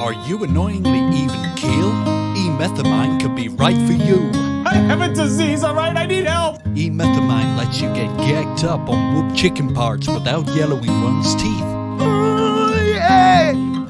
[0.00, 1.90] Are you annoyingly even keel?
[2.34, 4.30] E-methamine could be right for you.
[4.64, 5.94] I have a disease, alright?
[5.94, 6.62] I need help!
[6.74, 11.60] E-methamine lets you get gagged up on whoop chicken parts without yellowing one's teeth.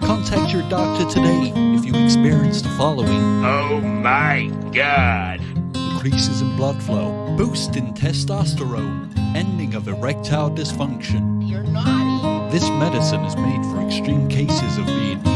[0.01, 5.41] Contact your doctor today if you experience the following Oh my god!
[5.77, 11.49] increases in blood flow, boost in testosterone, ending of erectile dysfunction.
[11.49, 12.51] You're naughty.
[12.51, 15.30] This medicine is made for extreme cases of being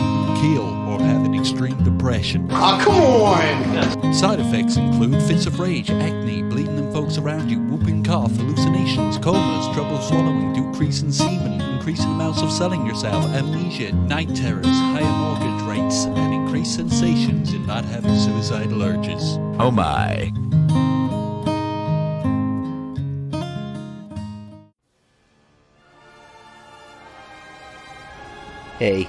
[0.44, 2.48] even keel or having extreme depression.
[2.50, 4.14] Oh, come on!
[4.14, 9.18] Side effects include fits of rage, acne, bleeding in folks around you, whooping cough, hallucinations,
[9.18, 15.02] comas, trouble swallowing, decrease in semen, increasing amounts of selling yourself, amnesia, night terrors, higher
[15.04, 19.38] mortgage rates, and increased sensations in not having suicidal urges.
[19.58, 20.32] Oh my.
[28.78, 29.08] Hey,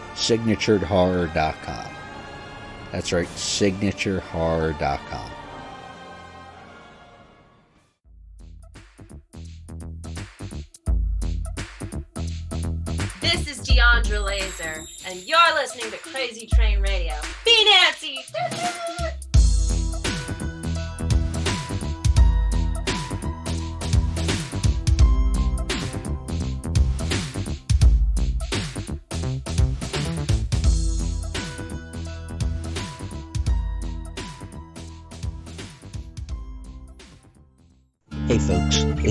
[0.15, 1.91] signaturehorror.com.
[2.91, 5.31] That's right, signaturehorror.com.
[13.21, 17.13] This is Deandra Laser, and you're listening to Crazy Train Radio.
[17.45, 18.19] Be Nancy!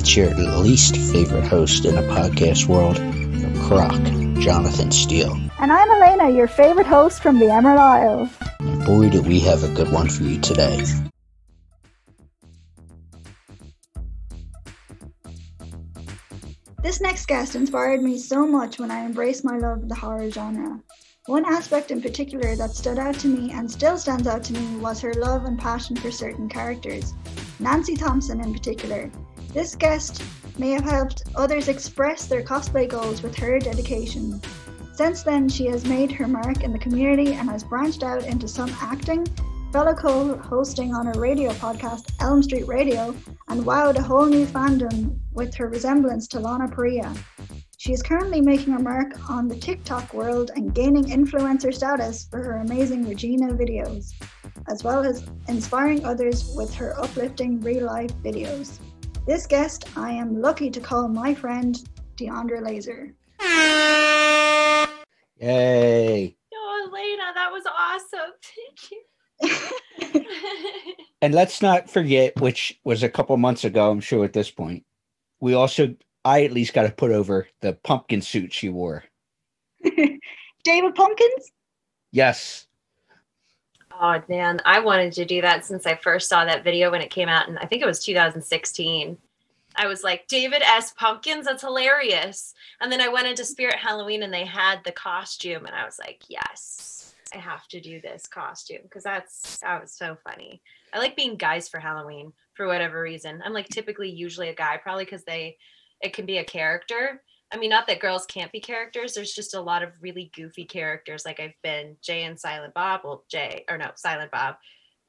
[0.00, 4.00] it's your least favorite host in the podcast world, from Croc,
[4.40, 5.38] Jonathan Steele.
[5.58, 8.30] And I'm Elena, your favorite host from the Emerald Isle.
[8.60, 10.82] And boy, do we have a good one for you today.
[16.82, 20.30] This next guest inspired me so much when I embraced my love of the horror
[20.30, 20.80] genre.
[21.26, 24.78] One aspect in particular that stood out to me and still stands out to me
[24.78, 27.12] was her love and passion for certain characters.
[27.58, 29.12] Nancy Thompson, in particular.
[29.52, 30.22] This guest
[30.58, 34.40] may have helped others express their cosplay goals with her dedication.
[34.92, 38.46] Since then, she has made her mark in the community and has branched out into
[38.46, 39.26] some acting,
[39.72, 43.12] fellow co hosting on her radio podcast, Elm Street Radio,
[43.48, 47.16] and wowed a whole new fandom with her resemblance to Lana Parrilla.
[47.76, 52.40] She is currently making her mark on the TikTok world and gaining influencer status for
[52.42, 54.12] her amazing Regina videos,
[54.68, 58.78] as well as inspiring others with her uplifting real life videos.
[59.26, 61.82] This guest I am lucky to call my friend
[62.16, 63.14] Deandra Laser.
[65.40, 66.36] Yay!
[66.52, 68.32] Oh, Elena, that was awesome.
[68.42, 69.00] Thank you.
[71.22, 74.84] And let's not forget, which was a couple months ago, I'm sure at this point,
[75.40, 75.94] we also,
[76.24, 79.04] I at least got to put over the pumpkin suit she wore.
[79.84, 81.52] David Pumpkins?
[82.10, 82.66] Yes.
[84.02, 87.10] Oh man, I wanted to do that since I first saw that video when it
[87.10, 89.18] came out, and I think it was 2016.
[89.76, 90.92] I was like, David S.
[90.92, 92.54] Pumpkins, that's hilarious.
[92.80, 95.98] And then I went into Spirit Halloween and they had the costume, and I was
[95.98, 100.62] like, yes, I have to do this costume because that's that was so funny.
[100.94, 103.42] I like being guys for Halloween for whatever reason.
[103.44, 105.58] I'm like typically usually a guy, probably because they
[106.00, 107.22] it can be a character.
[107.52, 109.14] I mean, not that girls can't be characters.
[109.14, 111.24] There's just a lot of really goofy characters.
[111.24, 113.00] Like I've been Jay and Silent Bob.
[113.02, 114.56] Well, Jay or no, Silent Bob.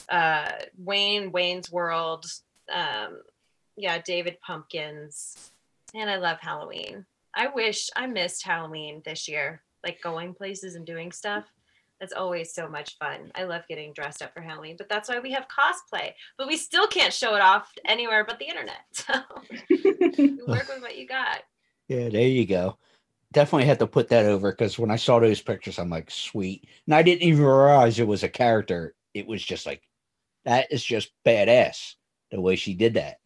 [0.10, 2.26] Uh, Wayne, Wayne's World.
[2.74, 3.22] Um,
[3.78, 5.52] yeah, David Pumpkins.
[5.94, 7.06] And I love Halloween.
[7.36, 9.62] I wish I missed Halloween this year.
[9.84, 11.46] Like going places and doing stuff.
[12.00, 13.32] That's always so much fun.
[13.36, 16.14] I love getting dressed up for Halloween, but that's why we have cosplay.
[16.36, 18.80] But we still can't show it off anywhere but the internet.
[18.94, 19.14] So
[20.48, 21.44] work with what you got.
[21.92, 22.78] Yeah, there you go.
[23.34, 26.66] Definitely had to put that over because when I saw those pictures, I'm like, sweet.
[26.86, 28.96] And I didn't even realize it was a character.
[29.14, 29.82] It was just like,
[30.46, 31.96] that is just badass
[32.32, 33.18] the way she did that.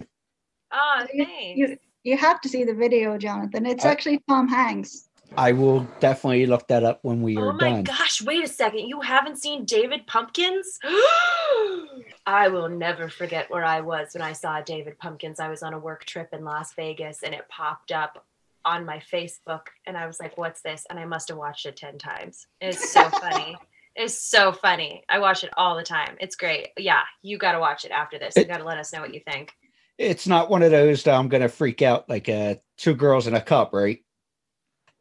[0.71, 1.59] Oh, You, thanks.
[1.59, 3.67] you, you have to see the video, Jonathan.
[3.67, 5.09] It's I- actually Tom Hanks.
[5.37, 7.83] I will definitely look that up when we Oh are my done.
[7.83, 8.87] gosh, wait a second.
[8.87, 10.79] You haven't seen David Pumpkins?
[12.25, 15.39] I will never forget where I was when I saw David Pumpkins.
[15.39, 18.25] I was on a work trip in Las Vegas and it popped up
[18.65, 20.85] on my Facebook and I was like, what's this?
[20.89, 22.47] And I must have watched it 10 times.
[22.61, 23.55] It's so funny.
[23.97, 25.05] It's so funny.
[25.07, 26.17] I watch it all the time.
[26.19, 26.67] It's great.
[26.77, 28.35] Yeah, you got to watch it after this.
[28.35, 29.53] You got to let us know what you think.
[29.97, 33.25] It's not one of those that I'm going to freak out like uh, two girls
[33.25, 34.03] in a cup, right?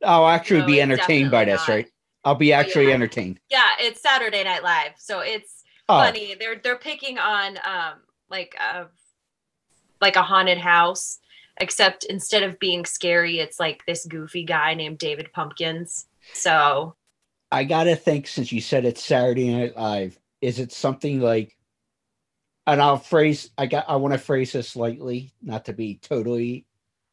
[0.04, 1.68] I'll actually No, be entertained by this, not.
[1.74, 1.88] right?
[2.24, 2.94] I'll be actually yeah.
[2.94, 3.40] entertained.
[3.50, 4.92] Yeah, it's Saturday Night Live.
[4.98, 6.36] So it's Oh, funny.
[6.38, 7.94] They're they're picking on um
[8.30, 8.86] like a
[10.00, 11.18] like a haunted house,
[11.58, 16.06] except instead of being scary, it's like this goofy guy named David Pumpkins.
[16.32, 16.96] So
[17.50, 21.56] I got to think since you said it's Saturday Night Live, is it something like,
[22.66, 26.66] and I'll phrase, I got, I want to phrase this lightly, not to be totally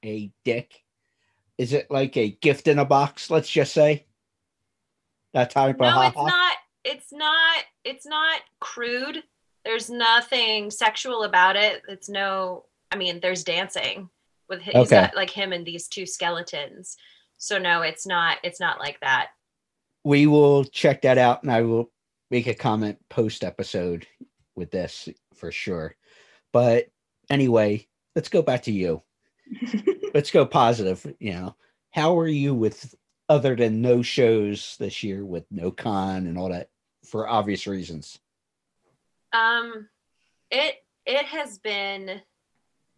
[0.04, 0.84] a dick.
[1.58, 3.30] Is it like a gift in a box?
[3.30, 4.06] Let's just say
[5.34, 6.58] that type of no, it's not.
[6.84, 7.64] It's not.
[7.84, 9.24] It's not crude.
[9.64, 11.84] There's nothing sexual about it.
[11.88, 12.66] It's no.
[12.92, 14.10] I mean, there's dancing
[14.52, 15.02] with hi- he's Okay.
[15.08, 16.96] got like him and these two skeletons.
[17.40, 18.38] So no, it's not.
[18.44, 19.30] It's not like that.
[20.04, 21.92] we will check that out and I will
[22.32, 24.06] make a comment post episode
[24.56, 25.96] with this for sure.
[26.54, 26.88] But
[27.30, 29.02] anyway, let's go back to you.
[30.14, 31.06] let's go positive.
[31.20, 31.56] You know,
[31.92, 32.94] how are you with
[33.30, 36.70] other than no shows this year with no con and all that
[37.06, 38.20] for obvious reasons?
[39.34, 39.88] Um,
[40.50, 42.22] it it has been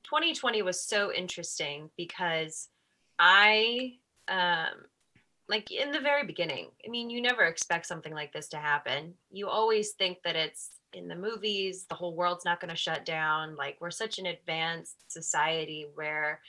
[0.03, 2.69] 2020 was so interesting because
[3.19, 3.93] I
[4.27, 4.85] um
[5.49, 6.67] like in the very beginning.
[6.85, 9.13] I mean, you never expect something like this to happen.
[9.29, 13.05] You always think that it's in the movies, the whole world's not going to shut
[13.05, 13.55] down.
[13.55, 16.39] Like we're such an advanced society where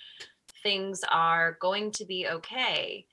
[0.63, 3.07] things are going to be okay.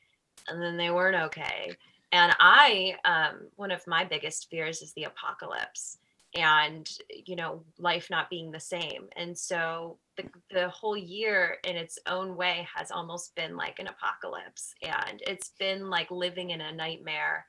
[0.48, 1.76] and then they weren't okay.
[2.12, 5.98] And I, um, one of my biggest fears is the apocalypse
[6.34, 6.90] and
[7.26, 10.30] you know life not being the same and so the, mm.
[10.52, 15.52] the whole year in its own way has almost been like an apocalypse and it's
[15.60, 17.46] been like living in a nightmare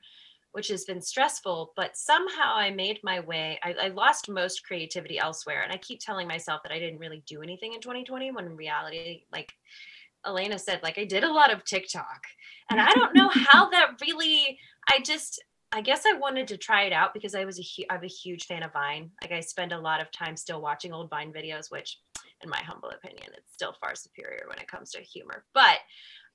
[0.51, 5.17] which has been stressful but somehow i made my way I, I lost most creativity
[5.17, 8.45] elsewhere and i keep telling myself that i didn't really do anything in 2020 when
[8.45, 9.53] in reality like
[10.25, 12.23] elena said like i did a lot of tiktok
[12.69, 14.57] and i don't know how that really
[14.89, 15.41] i just
[15.73, 18.45] I guess I wanted to try it out because I was a I'm a huge
[18.45, 19.09] fan of Vine.
[19.21, 21.99] Like I spend a lot of time still watching old Vine videos, which,
[22.43, 25.45] in my humble opinion, it's still far superior when it comes to humor.
[25.55, 25.79] But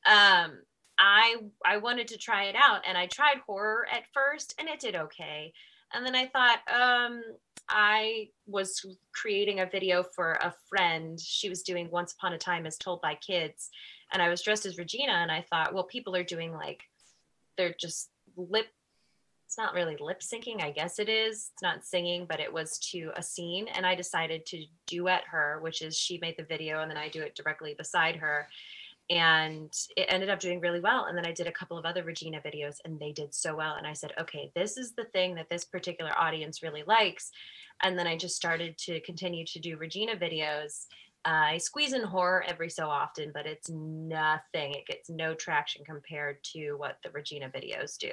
[0.04, 0.58] um,
[0.98, 4.80] I I wanted to try it out, and I tried horror at first, and it
[4.80, 5.52] did okay.
[5.94, 7.22] And then I thought, um,
[7.68, 11.18] I was creating a video for a friend.
[11.18, 13.70] She was doing Once Upon a Time as Told by Kids,
[14.12, 16.82] and I was dressed as Regina, and I thought, well, people are doing like
[17.56, 18.66] they're just lip
[19.48, 21.50] it's not really lip syncing i guess it is.
[21.54, 25.58] It's not singing but it was to a scene and i decided to duet her
[25.62, 28.46] which is she made the video and then i do it directly beside her.
[29.08, 32.04] And it ended up doing really well and then i did a couple of other
[32.04, 33.76] regina videos and they did so well.
[33.76, 37.30] And i said okay this is the thing that this particular audience really likes.
[37.82, 40.84] And then i just started to continue to do regina videos.
[41.24, 44.74] Uh, I squeeze in horror every so often, but it's nothing.
[44.74, 48.12] It gets no traction compared to what the Regina videos do.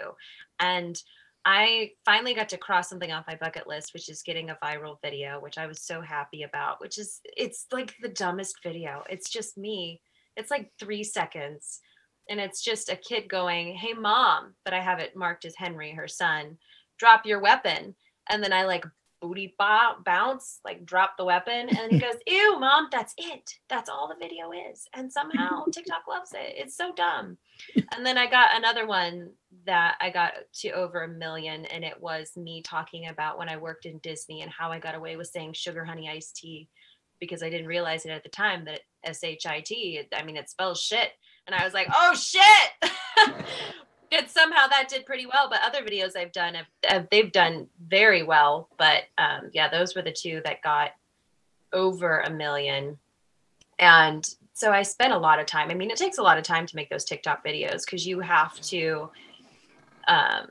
[0.60, 1.02] And
[1.46, 4.98] I finally got to cross something off my bucket list, which is getting a viral
[5.04, 9.04] video, which I was so happy about, which is it's like the dumbest video.
[9.10, 10.02] It's just me.
[10.36, 11.82] It's like three seconds.
[12.30, 15.92] And it's just a kid going, Hey mom, but I have it marked as Henry,
[15.92, 16.58] her son,
[16.98, 17.94] drop your weapon.
[18.28, 18.86] And then I like
[19.22, 21.70] booty bounce, like drop the weapon.
[21.70, 23.54] And he goes, Ew, mom, that's it.
[23.70, 24.88] That's all the video is.
[24.96, 26.56] And somehow TikTok loves it.
[26.58, 27.38] It's so dumb.
[27.96, 29.32] And then I got another one
[29.66, 31.66] that I got to over a million.
[31.66, 34.96] And it was me talking about when I worked in Disney and how I got
[34.96, 36.68] away with saying sugar honey iced tea
[37.20, 40.38] because I didn't realize it at the time that S H I T, I mean,
[40.38, 41.10] it spells shit.
[41.48, 42.92] And I was like, oh shit.
[44.12, 45.50] and somehow that did pretty well.
[45.50, 48.70] But other videos I've done, have, have they've done very well.
[48.78, 50.92] But um, yeah, those were the two that got
[51.72, 52.98] over a million.
[53.80, 55.70] And so I spent a lot of time.
[55.70, 58.22] I mean, it takes a lot of time to make those TikTok videos because you
[58.22, 59.12] have to
[60.08, 60.50] um,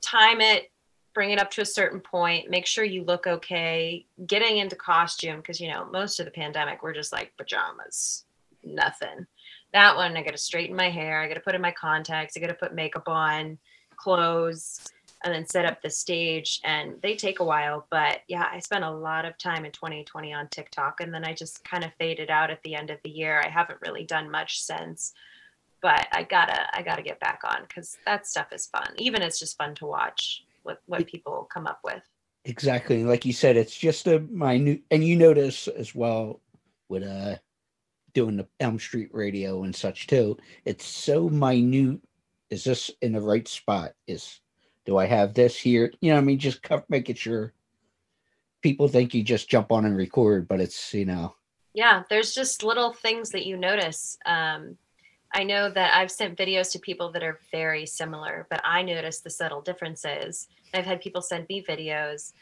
[0.00, 0.70] time it,
[1.12, 5.36] bring it up to a certain point, make sure you look okay, getting into costume
[5.38, 8.24] because you know most of the pandemic we're just like pajamas,
[8.64, 9.26] nothing
[9.72, 12.54] that one i gotta straighten my hair i gotta put in my contacts i gotta
[12.54, 13.58] put makeup on
[13.96, 14.80] clothes
[15.24, 18.84] and then set up the stage and they take a while but yeah i spent
[18.84, 22.30] a lot of time in 2020 on tiktok and then i just kind of faded
[22.30, 25.12] out at the end of the year i haven't really done much since
[25.80, 29.38] but i gotta i gotta get back on because that stuff is fun even it's
[29.38, 32.02] just fun to watch what what people come up with
[32.44, 36.40] exactly like you said it's just a minute and you notice as well
[36.88, 37.36] with uh
[38.12, 40.36] doing the Elm Street radio and such too.
[40.64, 42.00] It's so minute.
[42.50, 43.92] Is this in the right spot?
[44.06, 44.40] Is
[44.84, 45.92] do I have this here?
[46.00, 47.52] You know, I mean, just make making sure
[48.62, 51.34] people think you just jump on and record, but it's you know.
[51.74, 54.18] Yeah, there's just little things that you notice.
[54.26, 54.76] Um,
[55.32, 59.20] I know that I've sent videos to people that are very similar, but I notice
[59.20, 60.48] the subtle differences.
[60.74, 62.32] I've had people send me videos,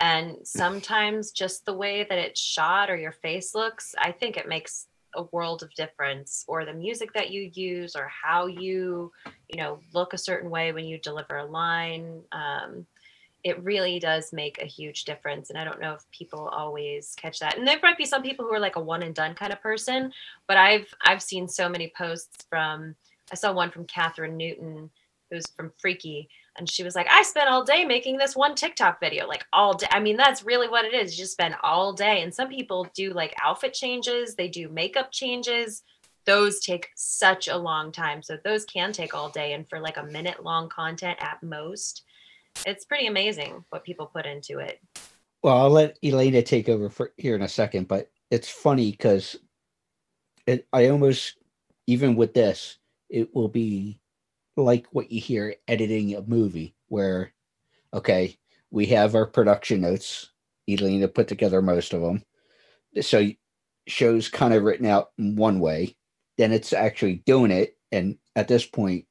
[0.00, 4.48] and sometimes just the way that it's shot or your face looks, I think it
[4.48, 9.12] makes a world of difference or the music that you use or how you
[9.48, 12.86] you know look a certain way when you deliver a line um,
[13.44, 17.38] it really does make a huge difference and i don't know if people always catch
[17.40, 17.58] that.
[17.58, 19.60] And there might be some people who are like a one and done kind of
[19.60, 20.12] person
[20.46, 22.94] but i've i've seen so many posts from
[23.30, 24.90] i saw one from Kathryn Newton
[25.30, 29.00] who's from freaky and she was like, I spent all day making this one TikTok
[29.00, 29.86] video, like all day.
[29.90, 31.16] I mean, that's really what it is.
[31.16, 32.22] You just spend all day.
[32.22, 35.82] And some people do like outfit changes, they do makeup changes.
[36.24, 38.22] Those take such a long time.
[38.22, 39.54] So those can take all day.
[39.54, 42.04] And for like a minute long content at most,
[42.66, 44.78] it's pretty amazing what people put into it.
[45.42, 49.36] Well, I'll let Elena take over for here in a second, but it's funny because
[50.46, 51.38] I almost,
[51.86, 52.78] even with this,
[53.10, 54.00] it will be
[54.56, 57.32] like what you hear editing a movie where
[57.94, 58.36] okay
[58.70, 60.30] we have our production notes
[60.68, 62.22] elena put together most of them
[63.00, 63.26] so
[63.86, 65.96] shows kind of written out in one way
[66.38, 69.06] then it's actually doing it and at this point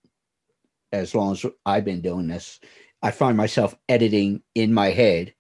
[0.92, 2.60] as long as i've been doing this
[3.02, 5.34] i find myself editing in my head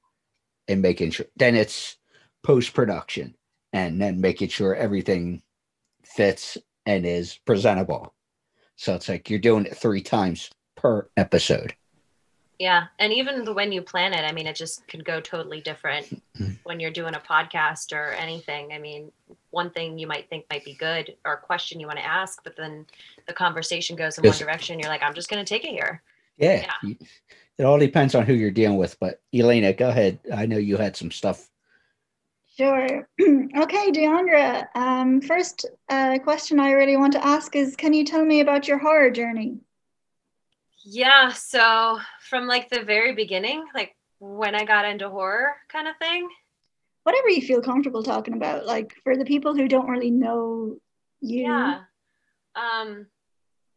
[0.67, 1.97] and making sure then it's
[2.43, 3.35] post production
[3.71, 5.41] and then making sure everything
[6.03, 8.13] fits and is presentable
[8.81, 11.75] So it's like you're doing it three times per episode.
[12.57, 12.85] Yeah.
[12.97, 16.19] And even the when you plan it, I mean, it just can go totally different
[16.35, 16.57] Mhm.
[16.63, 18.73] when you're doing a podcast or anything.
[18.73, 19.11] I mean,
[19.51, 22.43] one thing you might think might be good or a question you want to ask,
[22.43, 22.87] but then
[23.27, 24.79] the conversation goes in one direction.
[24.79, 26.01] You're like, I'm just going to take it here.
[26.37, 26.65] Yeah.
[26.81, 26.97] you-
[27.59, 28.99] It all depends on who you're dealing with.
[28.99, 30.17] But Elena, go ahead.
[30.33, 31.50] I know you had some stuff.
[32.57, 33.07] Sure.
[33.21, 34.65] okay, Deandra.
[34.75, 38.67] Um, first uh, question I really want to ask is Can you tell me about
[38.67, 39.59] your horror journey?
[40.83, 41.31] Yeah.
[41.31, 46.27] So from like the very beginning, like when I got into horror kind of thing.
[47.03, 48.65] Whatever you feel comfortable talking about.
[48.65, 50.77] Like for the people who don't really know
[51.21, 51.43] you.
[51.43, 51.81] Yeah.
[52.55, 53.07] Um,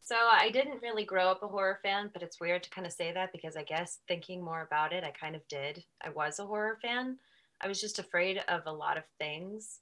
[0.03, 2.93] so I didn't really grow up a horror fan, but it's weird to kind of
[2.93, 5.83] say that because I guess thinking more about it, I kind of did.
[6.05, 7.17] I was a horror fan.
[7.61, 9.81] I was just afraid of a lot of things.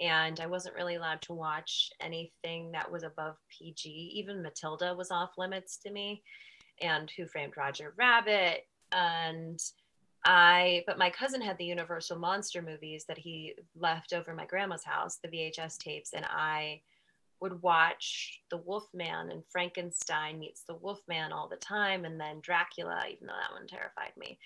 [0.00, 3.88] And I wasn't really allowed to watch anything that was above PG.
[3.88, 6.22] Even Matilda was off limits to me,
[6.80, 8.66] and Who Framed Roger Rabbit.
[8.90, 9.60] And
[10.24, 14.84] I, but my cousin had the Universal Monster movies that he left over my grandma's
[14.84, 16.80] house, the VHS tapes, and I
[17.40, 23.04] would watch The Wolfman and Frankenstein meets the Wolfman all the time, and then Dracula,
[23.10, 24.38] even though that one terrified me.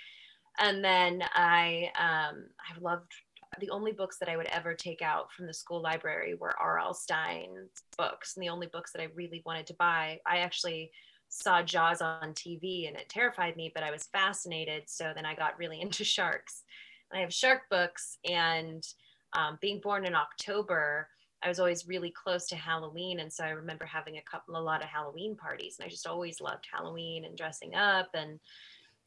[0.58, 3.12] And then I, um, I loved
[3.60, 6.94] the only books that I would ever take out from the school library were R.L.
[6.94, 10.20] Stine's books, and the only books that I really wanted to buy.
[10.26, 10.90] I actually
[11.28, 14.84] saw Jaws on TV, and it terrified me, but I was fascinated.
[14.86, 16.62] So then I got really into sharks.
[17.10, 18.86] And I have shark books, and
[19.34, 21.08] um, being born in October.
[21.40, 23.20] I was always really close to Halloween.
[23.20, 25.76] And so I remember having a couple, a lot of Halloween parties.
[25.78, 28.08] And I just always loved Halloween and dressing up.
[28.12, 28.40] And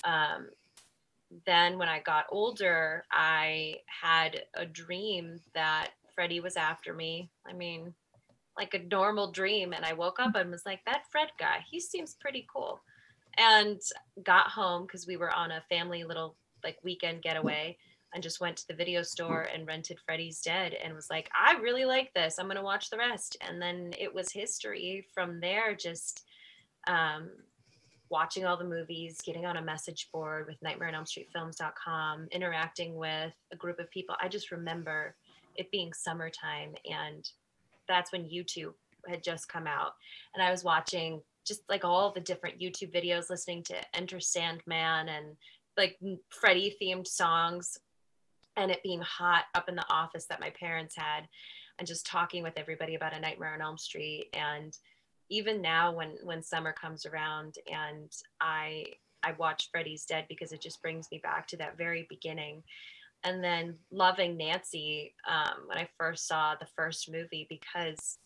[0.05, 0.47] um,
[1.45, 7.29] then when I got older, I had a dream that Freddy was after me.
[7.47, 7.93] I mean,
[8.57, 9.73] like a normal dream.
[9.73, 12.81] And I woke up and was like, that Fred guy, he seems pretty cool.
[13.37, 13.79] And
[14.23, 17.77] got home because we were on a family little like weekend getaway
[18.13, 21.53] and just went to the video store and rented Freddy's Dead and was like, I
[21.59, 22.37] really like this.
[22.37, 23.37] I'm going to watch the rest.
[23.41, 26.25] And then it was history from there, just
[26.87, 27.29] um,
[28.11, 32.27] watching all the movies, getting on a message board with Nightmare on Elm Street Films.com,
[32.31, 34.15] interacting with a group of people.
[34.21, 35.15] I just remember
[35.55, 37.27] it being summertime and
[37.87, 38.73] that's when YouTube
[39.07, 39.93] had just come out.
[40.35, 45.09] And I was watching just like all the different YouTube videos, listening to Enter Sandman
[45.09, 45.35] and
[45.77, 45.97] like
[46.29, 47.79] Freddy themed songs
[48.57, 51.27] and it being hot up in the office that my parents had
[51.79, 54.77] and just talking with everybody about a nightmare on elm street and
[55.31, 58.85] even now when when summer comes around and i
[59.23, 62.61] i watch freddy's dead because it just brings me back to that very beginning
[63.23, 68.19] and then loving nancy um, when i first saw the first movie because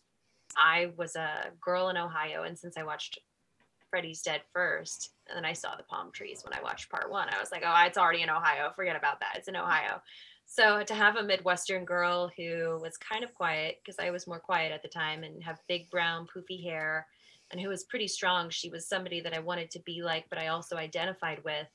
[0.57, 3.19] i was a girl in ohio and since i watched
[3.91, 7.29] Freddy's Dead first, and then I saw the palm trees when I watched part one.
[7.29, 8.71] I was like, oh, it's already in Ohio.
[8.75, 9.35] Forget about that.
[9.37, 10.01] It's in Ohio.
[10.45, 14.39] So to have a Midwestern girl who was kind of quiet, because I was more
[14.39, 17.08] quiet at the time, and have big brown poofy hair,
[17.51, 20.39] and who was pretty strong, she was somebody that I wanted to be like, but
[20.39, 21.67] I also identified with.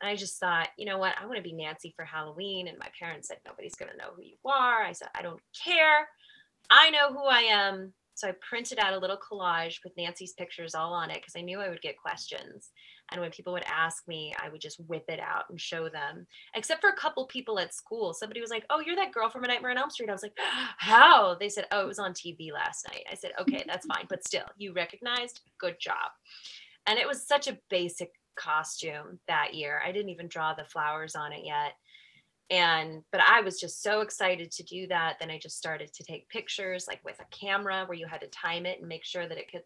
[0.00, 1.14] And I just thought, you know what?
[1.20, 2.68] I want to be Nancy for Halloween.
[2.68, 4.82] And my parents said, nobody's going to know who you are.
[4.82, 6.08] I said, I don't care.
[6.70, 7.92] I know who I am.
[8.14, 11.42] So I printed out a little collage with Nancy's pictures all on it because I
[11.42, 12.70] knew I would get questions.
[13.10, 16.26] And when people would ask me, I would just whip it out and show them.
[16.54, 18.14] Except for a couple people at school.
[18.14, 20.08] Somebody was like, Oh, you're that girl from A Nightmare on Elm Street.
[20.08, 20.36] I was like,
[20.78, 21.34] How?
[21.34, 23.04] They said, Oh, it was on TV last night.
[23.10, 24.06] I said, Okay, that's fine.
[24.08, 25.40] But still, you recognized.
[25.58, 26.10] Good job.
[26.86, 29.80] And it was such a basic costume that year.
[29.84, 31.72] I didn't even draw the flowers on it yet
[32.50, 36.02] and but i was just so excited to do that then i just started to
[36.02, 39.28] take pictures like with a camera where you had to time it and make sure
[39.28, 39.62] that it could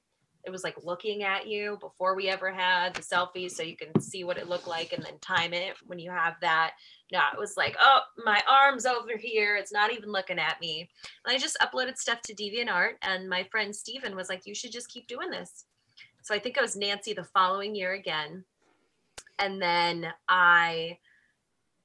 [0.47, 3.99] it was like looking at you before we ever had the selfies so you can
[4.01, 6.73] see what it looked like and then time it when you have that.
[7.13, 9.57] No it was like oh my arm's over here.
[9.57, 10.89] It's not even looking at me.
[11.25, 14.73] And i just uploaded stuff to deviantart and my friend Steven was like you should
[14.73, 15.65] just keep doing this.
[16.23, 18.45] So i think i was nancy the following year again.
[19.39, 20.99] And then i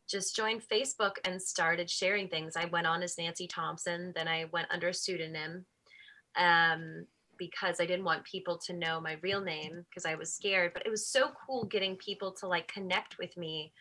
[0.09, 2.55] just joined Facebook and started sharing things.
[2.55, 5.65] I went on as Nancy Thompson, then I went under a pseudonym.
[6.35, 7.05] Um,
[7.39, 10.71] because I didn't want people to know my real name because I was scared.
[10.73, 13.71] But it was so cool getting people to like connect with me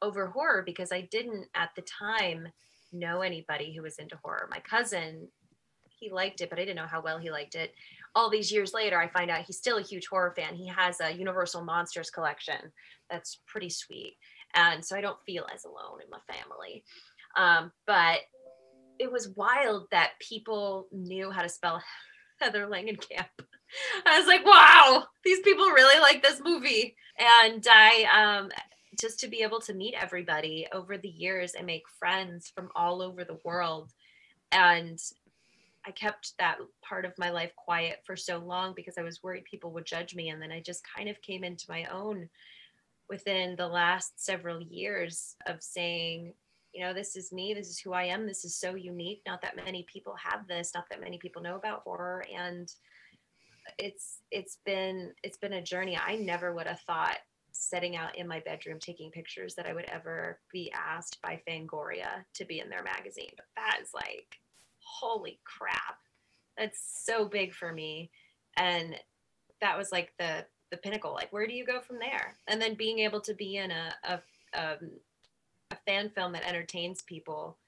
[0.00, 2.48] over horror because I didn't at the time
[2.92, 4.48] know anybody who was into horror.
[4.50, 5.28] My cousin,
[5.88, 7.74] he liked it, but I didn't know how well he liked it.
[8.14, 10.54] All these years later, I find out he's still a huge horror fan.
[10.54, 12.72] He has a Universal Monsters collection
[13.08, 14.16] that's pretty sweet
[14.54, 16.84] and so I don't feel as alone in my family.
[17.36, 18.20] Um, but
[18.98, 21.82] it was wild that people knew how to spell
[22.42, 23.28] Heather Langenkamp.
[24.06, 26.96] I was like, wow, these people really like this movie.
[27.18, 28.04] And I
[28.38, 28.50] um
[29.00, 33.00] just to be able to meet everybody over the years and make friends from all
[33.00, 33.90] over the world.
[34.50, 34.98] And
[35.86, 39.44] I kept that part of my life quiet for so long because I was worried
[39.44, 40.28] people would judge me.
[40.28, 42.28] And then I just kind of came into my own
[43.08, 46.34] within the last several years of saying,
[46.72, 49.22] you know, this is me, this is who I am, this is so unique.
[49.26, 52.24] Not that many people have this, not that many people know about horror.
[52.34, 52.72] And
[53.78, 55.96] it's it's been it's been a journey.
[55.98, 57.18] I never would have thought
[57.52, 62.24] setting out in my bedroom taking pictures that I would ever be asked by Fangoria
[62.34, 63.30] to be in their magazine.
[63.36, 64.36] But that is like,
[64.78, 65.98] holy crap.
[66.56, 68.10] That's so big for me.
[68.56, 68.96] And
[69.60, 71.12] that was like the the pinnacle.
[71.12, 72.34] Like, where do you go from there?
[72.48, 74.20] And then being able to be in a a,
[74.54, 74.90] um,
[75.72, 77.58] a fan film that entertains people,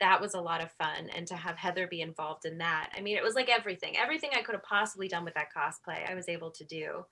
[0.00, 1.10] that was a lot of fun.
[1.14, 4.30] And to have Heather be involved in that, I mean, it was like everything, everything
[4.34, 7.04] I could have possibly done with that cosplay, I was able to do.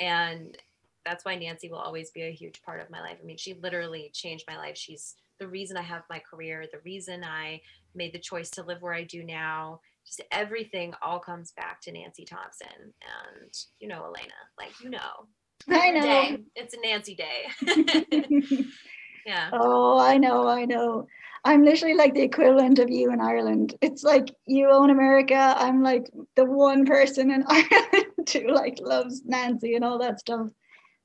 [0.00, 0.56] And
[1.04, 3.18] that's why Nancy will always be a huge part of my life.
[3.22, 4.76] I mean, she literally changed my life.
[4.76, 7.60] She's the reason I have my career, the reason I
[7.94, 9.80] made the choice to live where I do now.
[10.06, 12.68] Just everything all comes back to Nancy Thompson.
[12.80, 15.28] And you know, Elena, like you know.
[15.68, 16.02] I know.
[16.02, 18.64] Day, it's a Nancy day.
[19.26, 19.50] yeah.
[19.52, 21.06] Oh, I know, I know.
[21.44, 23.74] I'm literally like the equivalent of you in Ireland.
[23.82, 25.54] It's like you own America.
[25.56, 30.48] I'm like the one person in Ireland who like loves Nancy and all that stuff.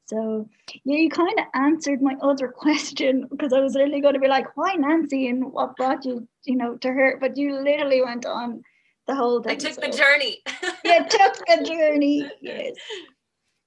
[0.06, 0.50] So
[0.86, 4.28] yeah, you kind of answered my other question because I was literally going to be
[4.28, 7.18] like, why Nancy and what brought you, you know, to her?
[7.20, 8.64] But you literally went on
[9.08, 9.52] the whole thing.
[9.52, 9.82] I took so.
[9.82, 10.42] the journey.
[10.86, 12.30] yeah, took the journey.
[12.42, 12.76] Yes.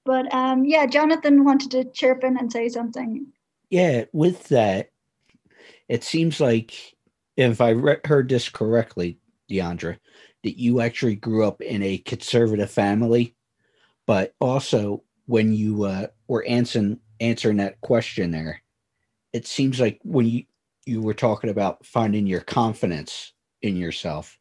[0.05, 3.27] But um, yeah, Jonathan wanted to chirp in and say something.
[3.73, 4.91] Yeah, with that,
[5.89, 6.95] it seems like
[7.35, 9.17] if I re- heard this correctly,
[9.49, 9.97] Deandra,
[10.43, 13.35] that you actually grew up in a conservative family,
[14.05, 18.61] but also when you uh, were answering answering that question there,
[19.33, 20.43] it seems like when you
[20.85, 23.33] you were talking about finding your confidence
[23.63, 24.37] in yourself,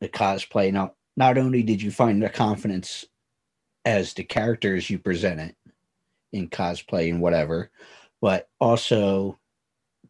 [0.00, 0.72] the cosplay.
[0.72, 3.04] Now, not only did you find the confidence
[3.84, 5.54] as the characters you presented
[6.32, 7.70] in cosplay and whatever,
[8.22, 9.38] but also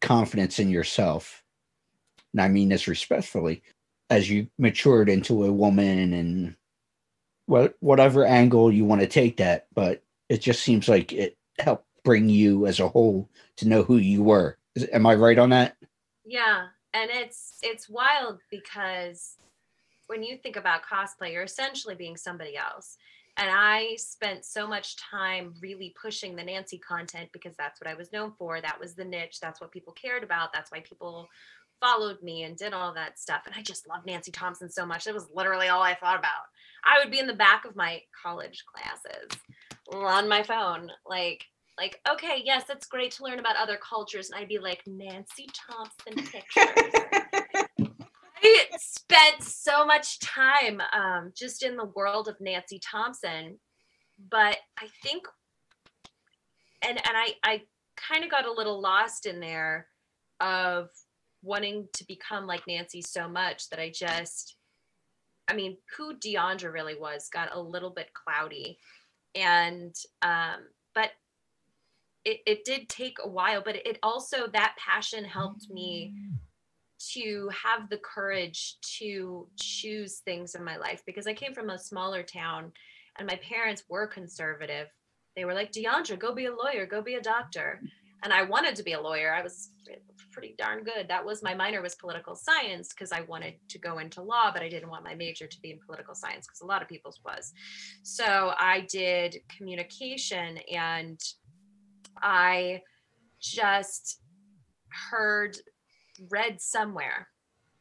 [0.01, 1.43] confidence in yourself.
[2.33, 3.63] And I mean this respectfully,
[4.11, 6.57] as you matured into a woman and
[7.47, 11.87] what whatever angle you want to take that, but it just seems like it helped
[12.05, 14.59] bring you as a whole to know who you were.
[14.77, 15.77] Is, am I right on that?
[16.25, 19.37] Yeah, and it's it's wild because
[20.07, 22.99] when you think about cosplay, you're essentially being somebody else.
[23.39, 27.95] And I spent so much time really pushing the Nancy content because that's what I
[27.95, 28.61] was known for.
[28.61, 29.39] That was the niche.
[29.41, 30.53] That's what people cared about.
[30.53, 31.29] That's why people
[31.81, 33.43] followed me and did all that stuff.
[33.47, 35.07] And I just love Nancy Thompson so much.
[35.07, 36.45] It was literally all I thought about.
[36.85, 39.39] I would be in the back of my college classes
[39.93, 41.45] on my phone, like,
[41.79, 44.31] like, okay, yes, it's great to learn about other cultures.
[44.31, 47.22] And I'd be like, Nancy Thompson pictures.
[48.85, 53.61] Spent so much time um, just in the world of Nancy Thompson,
[54.31, 55.25] but I think,
[56.83, 57.63] and and I I
[57.97, 59.87] kind of got a little lost in there
[60.41, 60.89] of
[61.43, 64.57] wanting to become like Nancy so much that I just,
[65.49, 68.79] I mean, who Deandra really was got a little bit cloudy.
[69.35, 71.11] And, um, but
[72.25, 76.15] it, it did take a while, but it also, that passion helped me
[77.13, 81.79] to have the courage to choose things in my life because I came from a
[81.79, 82.73] smaller town
[83.19, 84.89] and my parents were conservative.
[85.37, 87.81] They were like, Deandra, go be a lawyer, go be a doctor
[88.23, 89.35] and I wanted to be a lawyer.
[89.35, 89.71] I was
[90.31, 91.09] pretty darn good.
[91.09, 94.63] That was my minor was political science because I wanted to go into law, but
[94.63, 97.21] I didn't want my major to be in political science because a lot of people's
[97.25, 97.53] was.
[98.03, 101.21] So I did communication and
[102.23, 102.81] I
[103.41, 104.21] just
[105.11, 105.57] heard
[106.31, 107.29] read somewhere.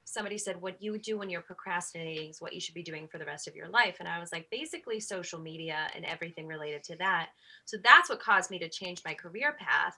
[0.04, 3.18] Somebody said what you do when you're procrastinating is what you should be doing for
[3.18, 3.98] the rest of your life.
[4.00, 7.30] And i was like basically social media and everything related to that.
[7.66, 9.98] So that's what caused me to change my career path.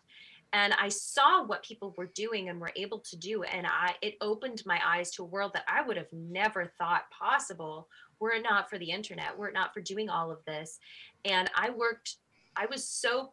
[0.52, 3.44] And i saw what people were doing and were able to do.
[3.44, 7.10] And i it opened my eyes to a world that i would have never thought
[7.10, 7.88] possible
[8.20, 10.80] were it not for the internet were it not for doing all of this.
[11.26, 12.18] And i worked
[12.56, 13.32] i was so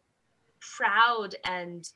[0.61, 1.89] proud and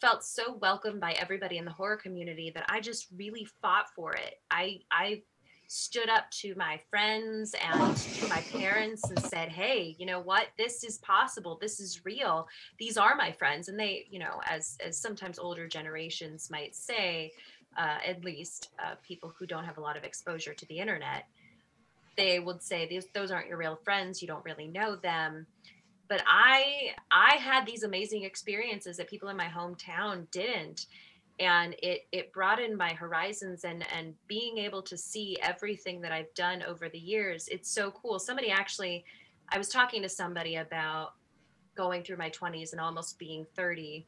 [0.00, 4.12] felt so welcomed by everybody in the horror community that i just really fought for
[4.12, 5.20] it i i
[5.68, 10.48] stood up to my friends and to my parents and said, "Hey, you know what?
[10.56, 11.58] This is possible.
[11.60, 12.48] This is real.
[12.78, 17.32] These are my friends." And they, you know, as as sometimes older generations might say,
[17.76, 21.26] uh, at least uh, people who don't have a lot of exposure to the internet,
[22.16, 25.46] they would say these those aren't your real friends you don't really know them
[26.08, 30.86] but i i had these amazing experiences that people in my hometown didn't.
[31.38, 36.32] And it it broadened my horizons and and being able to see everything that i've
[36.34, 38.18] done over the years it's so cool.
[38.18, 39.04] Somebody actually
[39.50, 41.12] i was talking to somebody about
[41.76, 44.06] going through my 20s and almost being 30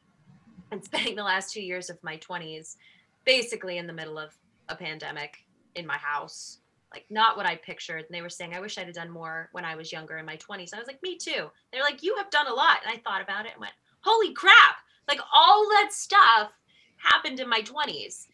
[0.71, 2.77] and spending the last two years of my 20s
[3.25, 4.35] basically in the middle of
[4.69, 6.59] a pandemic in my house
[6.93, 8.05] like not what I pictured.
[8.05, 10.25] And they were saying, I wish I'd have done more when I was younger in
[10.25, 10.73] my 20s.
[10.73, 11.47] I was like, me too.
[11.71, 12.77] They're like, you have done a lot.
[12.85, 14.77] And I thought about it and went, holy crap.
[15.07, 16.51] Like all that stuff
[16.97, 18.27] happened in my 20s.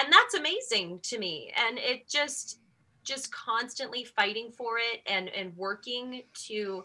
[0.00, 1.52] And that's amazing to me.
[1.68, 2.60] And it just,
[3.04, 6.84] just constantly fighting for it and, and working to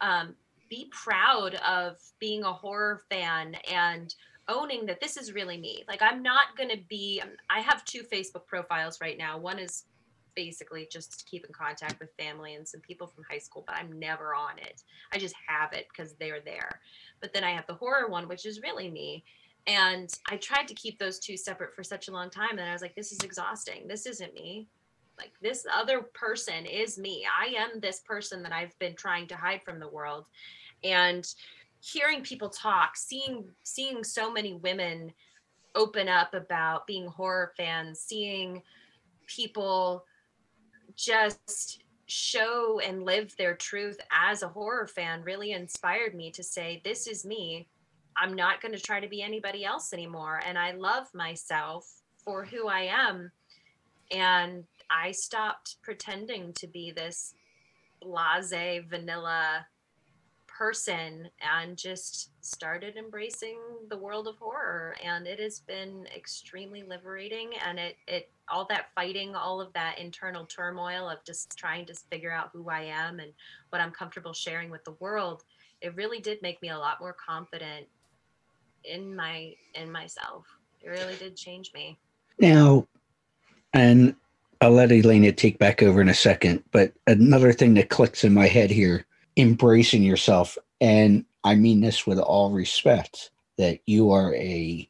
[0.00, 0.34] um,
[0.68, 4.14] be proud of being a horror fan and
[4.48, 5.84] owning that this is really me.
[5.88, 9.38] Like I'm not going to be I have two Facebook profiles right now.
[9.38, 9.84] One is
[10.34, 13.76] basically just to keep in contact with family and some people from high school, but
[13.76, 14.82] I'm never on it.
[15.12, 16.80] I just have it because they're there.
[17.20, 19.24] But then I have the horror one, which is really me.
[19.66, 22.58] And I tried to keep those two separate for such a long time.
[22.58, 23.86] And I was like, this is exhausting.
[23.86, 24.66] This isn't me.
[25.18, 27.26] Like, this other person is me.
[27.38, 30.26] I am this person that I've been trying to hide from the world.
[30.84, 31.26] And
[31.80, 35.12] hearing people talk, seeing seeing so many women
[35.74, 38.62] open up about being horror fans, seeing
[39.26, 40.04] people
[40.98, 46.82] just show and live their truth as a horror fan really inspired me to say,
[46.84, 47.68] This is me.
[48.16, 50.40] I'm not going to try to be anybody else anymore.
[50.44, 51.86] And I love myself
[52.24, 53.30] for who I am.
[54.10, 57.34] And I stopped pretending to be this
[58.00, 59.66] blase, vanilla
[60.58, 64.96] person and just started embracing the world of horror.
[65.04, 67.50] And it has been extremely liberating.
[67.64, 71.94] And it it all that fighting all of that internal turmoil of just trying to
[71.94, 73.32] figure out who I am and
[73.68, 75.44] what I'm comfortable sharing with the world
[75.80, 77.86] it really did make me a lot more confident
[78.84, 80.46] in my in myself.
[80.80, 81.98] It really did change me.
[82.38, 82.86] Now
[83.74, 84.14] and
[84.60, 88.32] I'll let Elena take back over in a second but another thing that clicks in
[88.32, 89.06] my head here
[89.38, 90.58] embracing yourself.
[90.80, 94.88] And I mean this with all respect that you are a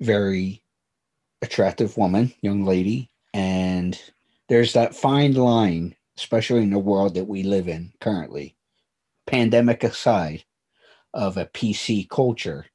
[0.00, 0.62] very
[1.42, 4.00] attractive woman, young lady, and
[4.48, 8.56] there's that fine line, especially in the world that we live in currently,
[9.26, 10.44] pandemic aside,
[11.12, 12.66] of a PC culture.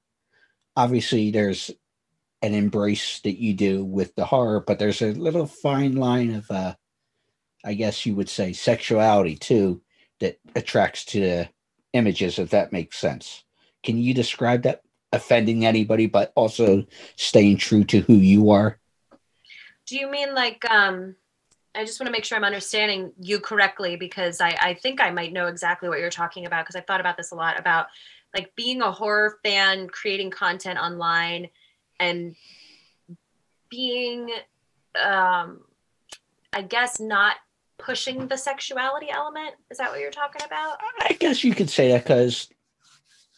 [0.76, 1.72] Obviously, there's
[2.42, 6.50] an embrace that you do with the horror, but there's a little fine line of,
[6.50, 6.76] uh,
[7.64, 9.82] I guess you would say, sexuality too,
[10.22, 11.46] that attracts to
[11.94, 13.44] images, if that makes sense.
[13.84, 14.82] Can you describe that?
[15.14, 16.86] Offending anybody, but also
[17.18, 18.80] staying true to who you are?
[19.86, 21.18] Do you mean like, um,
[21.76, 25.12] I just want to make sure I'm understanding you correctly because I, I think I
[25.12, 27.88] might know exactly what you're talking about because I've thought about this a lot about
[28.34, 31.50] like being a horror fan, creating content online,
[32.00, 32.34] and
[33.70, 34.30] being,
[35.04, 35.60] um,
[36.54, 37.36] I guess, not
[37.82, 39.56] pushing the sexuality element.
[39.70, 40.78] Is that what you're talking about?
[41.00, 42.50] I guess you could say that because,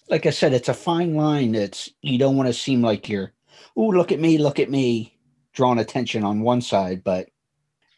[0.10, 1.56] like I said, it's a fine line.
[1.56, 3.34] It's you don't want to seem like you're,
[3.76, 5.18] oh, look at me, look at me,
[5.54, 7.04] drawing attention on one side.
[7.04, 7.30] But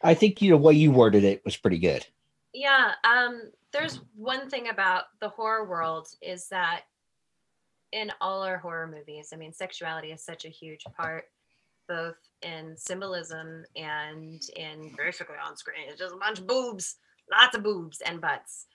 [0.02, 2.06] I think you know what you worded it was pretty good.
[2.54, 2.92] Yeah.
[3.04, 3.50] Um.
[3.72, 6.82] There's one thing about the horror world is that
[7.92, 11.24] in all our horror movies, I mean, sexuality is such a huge part
[11.88, 15.88] both in symbolism and in basically on screen.
[15.88, 16.96] It's just a bunch of boobs,
[17.30, 18.66] lots of boobs and butts.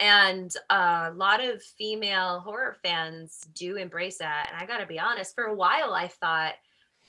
[0.00, 4.48] And a lot of female horror fans do embrace that.
[4.52, 6.54] And I got to be honest, for a while, I thought,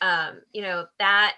[0.01, 1.35] um, you know, that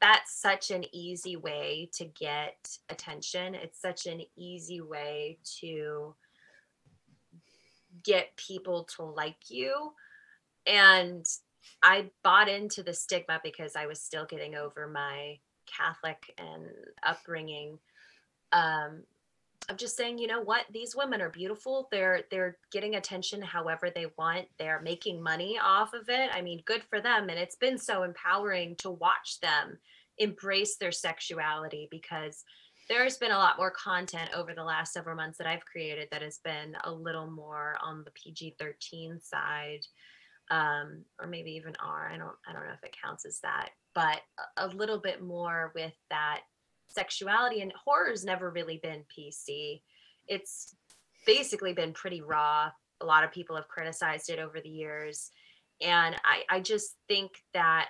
[0.00, 3.54] that's such an easy way to get attention.
[3.54, 6.14] It's such an easy way to
[8.02, 9.92] get people to like you.
[10.66, 11.24] And
[11.82, 16.66] I bought into the stigma because I was still getting over my Catholic and
[17.02, 17.78] upbringing.
[18.52, 19.02] Um,
[19.68, 20.66] I'm just saying, you know what?
[20.72, 21.88] These women are beautiful.
[21.90, 24.46] They're they're getting attention however they want.
[24.58, 26.30] They're making money off of it.
[26.34, 27.30] I mean, good for them.
[27.30, 29.78] And it's been so empowering to watch them
[30.18, 32.44] embrace their sexuality because
[32.88, 36.22] there's been a lot more content over the last several months that I've created that
[36.22, 39.86] has been a little more on the PG-13 side
[40.50, 42.10] um, or maybe even R.
[42.12, 44.20] I don't I don't know if it counts as that, but
[44.56, 46.40] a, little bit more with that
[46.88, 49.80] sexuality and horror's never really been PC.
[50.26, 50.74] It's
[51.26, 52.70] basically been pretty raw.
[53.00, 55.30] A lot of people have criticized it over the years.
[55.80, 57.88] And I, I just think that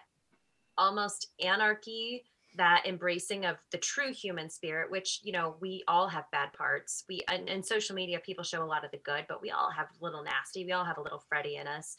[0.79, 2.25] almost anarchy
[2.57, 7.05] that embracing of the true human spirit which you know we all have bad parts
[7.09, 9.71] we and, and social media people show a lot of the good but we all
[9.71, 11.97] have a little nasty we all have a little freddy in us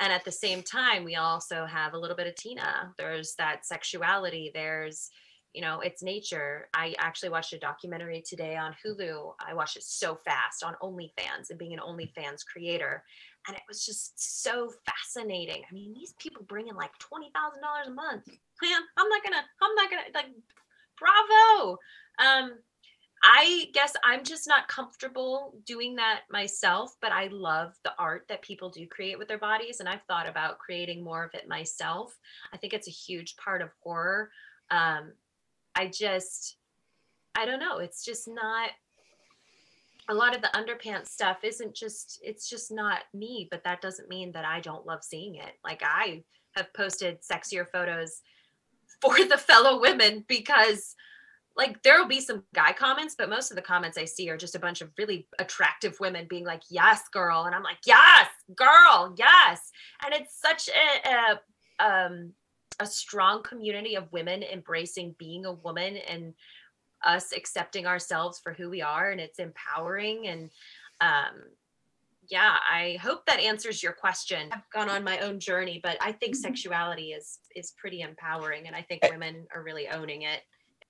[0.00, 2.92] and at the same time we also have a little bit of tina.
[2.98, 4.50] There's that sexuality.
[4.54, 5.10] There's
[5.54, 6.68] you know it's nature.
[6.74, 9.34] I actually watched a documentary today on hulu.
[9.46, 13.02] I watched it so fast on onlyfans and being an onlyfans creator.
[13.46, 15.62] And it was just so fascinating.
[15.68, 18.26] I mean these people bring in like $20000 a month.
[18.62, 20.26] Man i'm not gonna i'm not gonna like
[20.98, 21.78] bravo.
[22.18, 22.58] Um
[23.22, 28.42] I guess I'm just not comfortable doing that myself, but I love the art that
[28.42, 29.80] people do create with their bodies.
[29.80, 32.16] And I've thought about creating more of it myself.
[32.52, 34.30] I think it's a huge part of horror.
[34.70, 35.12] Um,
[35.74, 36.56] I just,
[37.34, 37.78] I don't know.
[37.78, 38.70] It's just not.
[40.10, 42.20] A lot of the underpants stuff isn't just.
[42.22, 43.48] It's just not me.
[43.50, 45.58] But that doesn't mean that I don't love seeing it.
[45.64, 46.22] Like I
[46.56, 48.22] have posted sexier photos
[49.00, 50.94] for the fellow women because
[51.56, 54.36] like there will be some guy comments but most of the comments i see are
[54.36, 58.28] just a bunch of really attractive women being like yes girl and i'm like yes
[58.56, 59.70] girl yes
[60.04, 62.32] and it's such a, a um
[62.80, 66.34] a strong community of women embracing being a woman and
[67.04, 70.50] us accepting ourselves for who we are and it's empowering and
[71.00, 71.42] um
[72.28, 76.10] yeah i hope that answers your question i've gone on my own journey but i
[76.12, 76.42] think mm-hmm.
[76.42, 80.40] sexuality is is pretty empowering and i think women are really owning it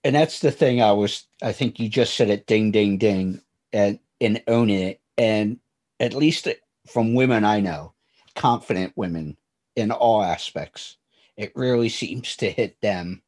[0.04, 3.40] and that's the thing i was i think you just said it ding ding ding
[3.72, 5.00] and in owning it.
[5.16, 5.58] And
[6.00, 6.48] at least
[6.86, 7.92] from women i know
[8.34, 9.36] confident women
[9.76, 10.96] in all aspects
[11.36, 13.22] it really seems to hit them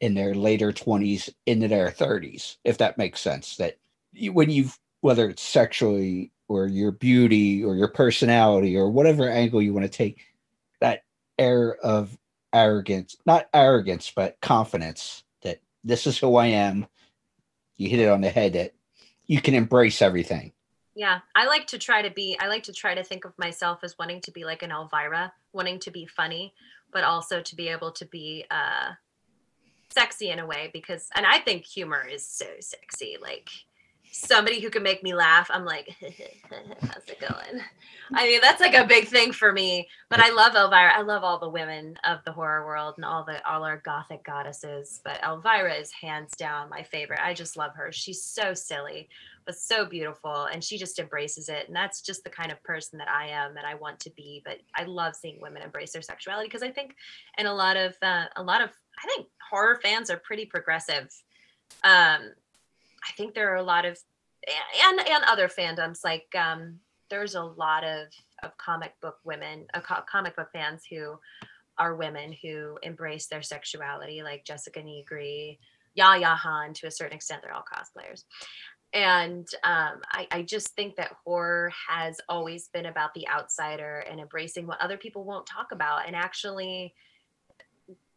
[0.00, 3.76] in their later 20s into their 30s if that makes sense that
[4.32, 9.74] when you've whether it's sexually or your beauty or your personality or whatever angle you
[9.74, 10.20] want to take
[10.80, 11.04] that
[11.38, 12.16] air of
[12.54, 15.22] arrogance not arrogance but confidence
[15.86, 16.86] this is who i am
[17.76, 18.74] you hit it on the head that
[19.26, 20.52] you can embrace everything
[20.94, 23.80] yeah i like to try to be i like to try to think of myself
[23.82, 26.52] as wanting to be like an elvira wanting to be funny
[26.92, 28.92] but also to be able to be uh,
[29.90, 33.16] sexy in a way because, and I think humor is so sexy.
[33.20, 33.48] Like
[34.16, 37.60] somebody who can make me laugh, I'm like, how's it going?
[38.14, 39.88] I mean, that's like a big thing for me.
[40.08, 40.92] But I love Elvira.
[40.96, 44.24] I love all the women of the horror world and all the all our gothic
[44.24, 45.00] goddesses.
[45.04, 47.20] But Elvira is hands down my favorite.
[47.22, 47.92] I just love her.
[47.92, 49.08] She's so silly,
[49.44, 52.98] but so beautiful and she just embraces it and that's just the kind of person
[52.98, 56.02] that i am and i want to be but i love seeing women embrace their
[56.02, 56.96] sexuality because i think
[57.38, 58.70] and a lot of uh, a lot of
[59.02, 61.08] i think horror fans are pretty progressive
[61.84, 62.32] um
[63.08, 63.98] i think there are a lot of
[64.84, 66.78] and and other fandoms like um
[67.10, 68.08] there's a lot of
[68.42, 71.18] of comic book women uh, comic book fans who
[71.78, 75.58] are women who embrace their sexuality like jessica Nigri
[75.94, 77.40] Yaya Han to a certain extent.
[77.42, 78.24] They're all cosplayers
[78.92, 84.20] and um, I, I, just think that horror has always been about the outsider and
[84.20, 86.94] embracing what other people won't talk about and actually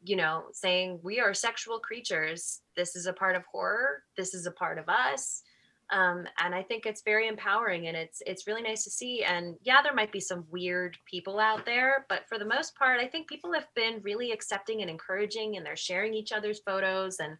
[0.03, 4.45] you know saying we are sexual creatures this is a part of horror this is
[4.45, 5.43] a part of us
[5.91, 9.55] um, and i think it's very empowering and it's it's really nice to see and
[9.63, 13.07] yeah there might be some weird people out there but for the most part i
[13.07, 17.38] think people have been really accepting and encouraging and they're sharing each other's photos and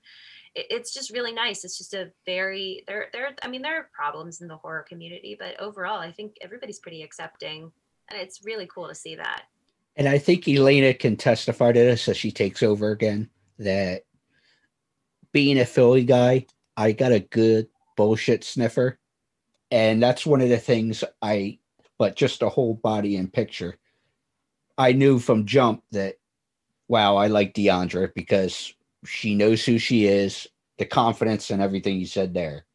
[0.55, 1.63] it's just really nice.
[1.63, 5.35] It's just a very there there I mean there are problems in the horror community,
[5.39, 7.71] but overall I think everybody's pretty accepting
[8.09, 9.43] and it's really cool to see that.
[9.99, 14.04] And I think Elena can testify to this as she takes over again that
[15.33, 16.45] being a Philly guy,
[16.77, 18.97] I got a good bullshit sniffer.
[19.71, 21.60] And that's one of the things I
[21.97, 23.75] but just a whole body and picture.
[24.77, 26.15] I knew from jump that
[26.87, 28.73] wow, I like Deandra because
[29.06, 30.47] she knows who she is,
[30.77, 32.65] the confidence and everything you said there.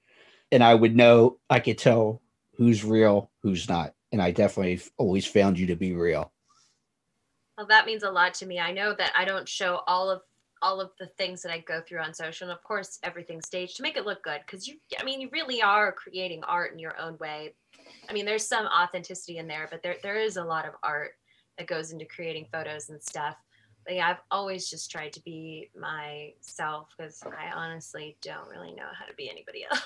[0.53, 2.21] And I would know, I could tell
[2.59, 3.95] who's real, who's not.
[4.13, 6.34] And I definitely always found you to be real.
[7.57, 8.59] Well, that means a lot to me.
[8.59, 10.23] I know that I don't show all of
[10.63, 12.49] all of the things that I go through on social.
[12.49, 15.29] And of course, everything's staged to make it look good because you, I mean, you
[15.31, 17.53] really are creating art in your own way.
[18.09, 21.13] I mean, there's some authenticity in there, but there, there is a lot of art
[21.59, 23.37] that goes into creating photos and stuff
[23.89, 27.31] yeah, I've always just tried to be myself because oh.
[27.31, 29.83] I honestly don't really know how to be anybody else.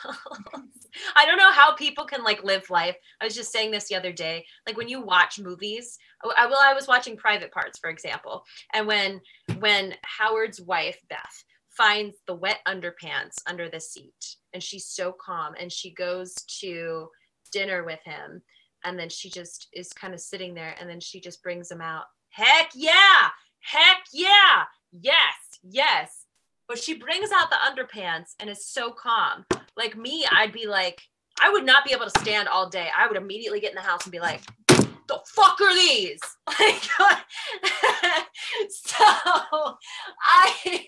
[1.17, 2.97] I don't know how people can like live life.
[3.21, 4.45] I was just saying this the other day.
[4.67, 8.45] Like when you watch movies, oh, I well, I was watching Private Parts, for example,
[8.73, 9.21] and when
[9.59, 15.55] when Howard's wife Beth finds the wet underpants under the seat, and she's so calm,
[15.59, 17.09] and she goes to
[17.53, 18.43] dinner with him,
[18.85, 21.81] and then she just is kind of sitting there, and then she just brings him
[21.81, 22.05] out.
[22.31, 23.31] Heck yeah!
[23.69, 24.65] Heck yeah.
[24.93, 25.35] Yes.
[25.63, 26.25] Yes.
[26.69, 29.45] but she brings out the underpants and is so calm.
[29.77, 31.01] Like me, I'd be like,
[31.41, 32.89] I would not be able to stand all day.
[32.97, 36.21] I would immediately get in the house and be like, the fuck are these?
[36.59, 36.83] Like,
[38.71, 40.85] so I,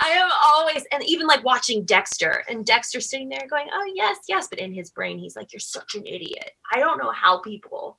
[0.00, 4.18] I am always, and even like watching Dexter, and Dexter sitting there going, "Oh yes,
[4.28, 7.40] yes," but in his brain, he's like, "You're such an idiot." I don't know how
[7.40, 7.98] people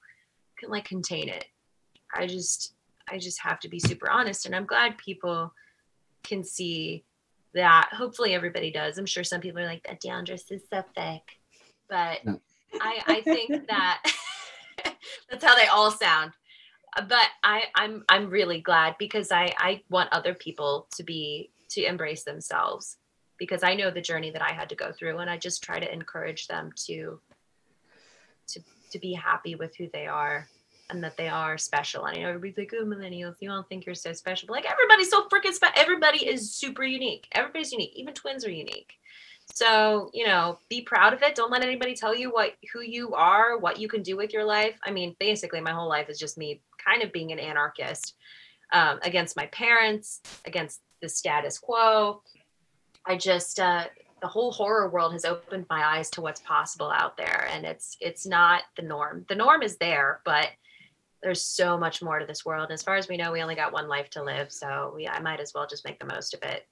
[0.57, 1.45] can like contain it.
[2.15, 2.73] I just,
[3.09, 5.53] I just have to be super honest, and I'm glad people
[6.23, 7.05] can see
[7.53, 7.89] that.
[7.93, 8.97] Hopefully, everybody does.
[8.97, 11.39] I'm sure some people are like, "That Deandra is so fake,"
[11.89, 12.19] but
[12.81, 14.03] I, I think that.
[15.29, 16.31] That's how they all sound.
[16.95, 21.83] But I, I'm I'm really glad because I, I want other people to be to
[21.83, 22.97] embrace themselves
[23.37, 25.79] because I know the journey that I had to go through and I just try
[25.79, 27.19] to encourage them to
[28.47, 30.47] to to be happy with who they are
[30.89, 32.05] and that they are special.
[32.05, 34.47] And I know everybody's like, oh, millennials, you don't think you're so special.
[34.47, 35.81] But like everybody's so freaking special.
[35.81, 37.27] Everybody is super unique.
[37.31, 37.93] Everybody's unique.
[37.95, 38.93] Even twins are unique.
[39.53, 41.35] So, you know, be proud of it.
[41.35, 44.43] Don't let anybody tell you what who you are, what you can do with your
[44.43, 44.75] life.
[44.83, 48.15] I mean, basically my whole life is just me kind of being an anarchist
[48.73, 52.21] um, against my parents, against the status quo.
[53.05, 53.85] I just uh
[54.21, 57.97] the whole horror world has opened my eyes to what's possible out there and it's
[58.01, 59.25] it's not the norm.
[59.29, 60.49] The norm is there, but
[61.25, 62.69] there's so much more to this world.
[62.69, 65.19] As far as we know, we only got one life to live, so we I
[65.19, 66.67] might as well just make the most of it.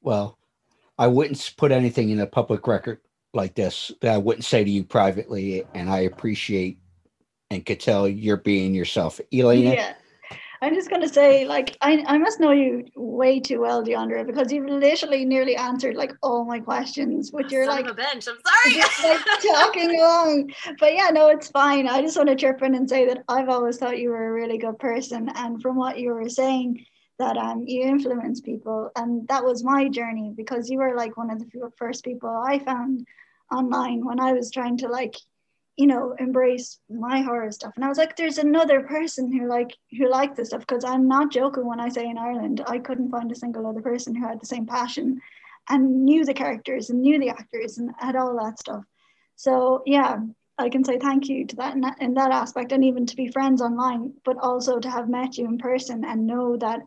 [0.00, 0.38] Well,
[0.98, 3.00] I wouldn't put anything in a public record
[3.34, 6.78] like this that I wouldn't say to you privately, and I appreciate
[7.50, 9.74] and could tell you're being yourself, Elena.
[9.74, 9.94] Yeah.
[10.62, 14.52] I'm just gonna say, like, I, I must know you way too well, Deandra, because
[14.52, 18.28] you've literally nearly answered like all my questions, which you're like a bench.
[18.28, 18.74] I'm sorry.
[18.80, 20.52] just, like talking along.
[20.78, 21.88] But yeah, no, it's fine.
[21.88, 24.32] I just want to chirp in and say that I've always thought you were a
[24.32, 26.86] really good person, and from what you were saying,
[27.18, 31.30] that um you influence people, and that was my journey because you were like one
[31.30, 33.04] of the first people I found
[33.52, 35.16] online when I was trying to like
[35.76, 37.72] you know embrace my horror stuff.
[37.76, 41.08] And i was like there's another person who like who liked this stuff because i'm
[41.08, 44.26] not joking when i say in ireland i couldn't find a single other person who
[44.26, 45.20] had the same passion
[45.68, 48.84] and knew the characters and knew the actors and had all that stuff.
[49.36, 50.18] So yeah
[50.58, 53.16] i can say thank you to that in, that in that aspect and even to
[53.16, 56.80] be friends online but also to have met you in person and know that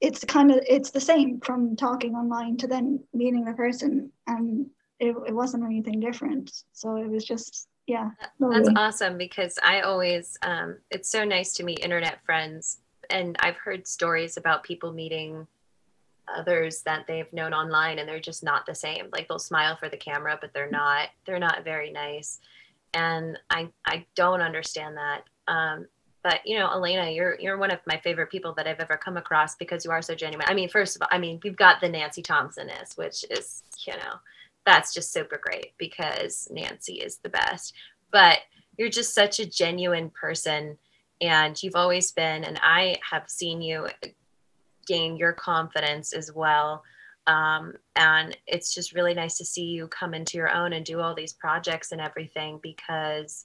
[0.00, 4.10] it's kind of it's the same from talking online to then meeting the person.
[4.26, 4.66] And
[4.98, 6.50] it, it wasn't anything different.
[6.72, 11.64] So it was just yeah That's awesome because I always, um, it's so nice to
[11.64, 12.78] meet internet friends.
[13.10, 15.48] And I've heard stories about people meeting
[16.32, 19.08] others that they've known online and they're just not the same.
[19.12, 22.38] Like they'll smile for the camera, but they're not, they're not very nice.
[22.94, 25.24] And I, I don't understand that.
[25.48, 25.86] Um,
[26.22, 29.16] but you know, Elena, you're you're one of my favorite people that I've ever come
[29.16, 30.46] across because you are so genuine.
[30.48, 33.62] I mean, first of all, I mean, we've got the Nancy Thompson is, which is,
[33.86, 34.20] you know,
[34.70, 37.74] that's just super great because Nancy is the best.
[38.12, 38.38] But
[38.76, 40.78] you're just such a genuine person
[41.20, 43.88] and you've always been and I have seen you
[44.86, 46.82] gain your confidence as well.
[47.26, 51.00] Um, and it's just really nice to see you come into your own and do
[51.00, 53.44] all these projects and everything because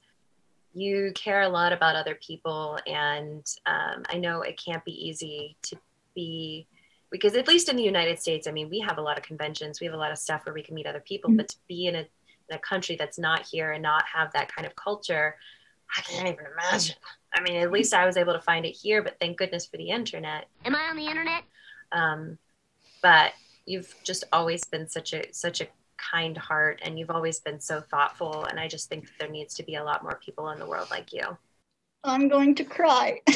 [0.73, 5.55] you care a lot about other people and um, i know it can't be easy
[5.61, 5.77] to
[6.13, 6.67] be
[7.11, 9.79] because at least in the United States, I mean, we have a lot of conventions,
[9.79, 11.37] we have a lot of stuff where we can meet other people, mm-hmm.
[11.37, 14.53] but to be in a, in a country that's not here and not have that
[14.53, 15.35] kind of culture,
[15.97, 16.95] I can't even imagine.
[17.33, 19.77] I mean, at least I was able to find it here, but thank goodness for
[19.77, 20.47] the internet.
[20.63, 21.43] Am I on the internet?
[21.91, 22.37] Um,
[23.01, 23.33] but
[23.65, 27.81] you've just always been such a such a kind heart, and you've always been so
[27.81, 28.45] thoughtful.
[28.45, 30.89] And I just think there needs to be a lot more people in the world
[30.91, 31.37] like you.
[32.03, 33.21] I'm going to cry.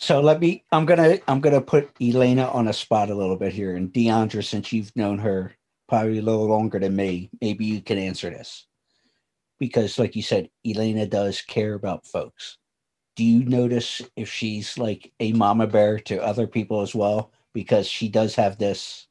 [0.00, 0.64] So let me.
[0.70, 1.18] I'm gonna.
[1.26, 4.94] I'm gonna put Elena on a spot a little bit here, and Deandra, since you've
[4.94, 5.52] known her
[5.88, 8.66] probably a little longer than me, maybe you can answer this,
[9.58, 12.58] because like you said, Elena does care about folks.
[13.16, 17.32] Do you notice if she's like a mama bear to other people as well?
[17.52, 19.08] Because she does have this.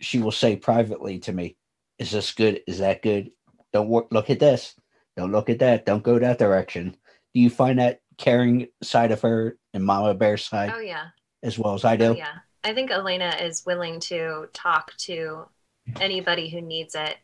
[0.00, 1.56] She will say privately to me,
[2.00, 2.62] "Is this good?
[2.66, 3.30] Is that good?
[3.72, 4.74] Don't work, look at this.
[5.16, 5.86] Don't look at that.
[5.86, 6.96] Don't go that direction."
[7.32, 10.72] Do you find that caring side of her and Mama Bear side.
[10.74, 11.06] Oh yeah.
[11.42, 12.06] As well as I do.
[12.06, 12.38] Oh, yeah.
[12.62, 15.46] I think Elena is willing to talk to
[16.00, 17.16] anybody who needs it.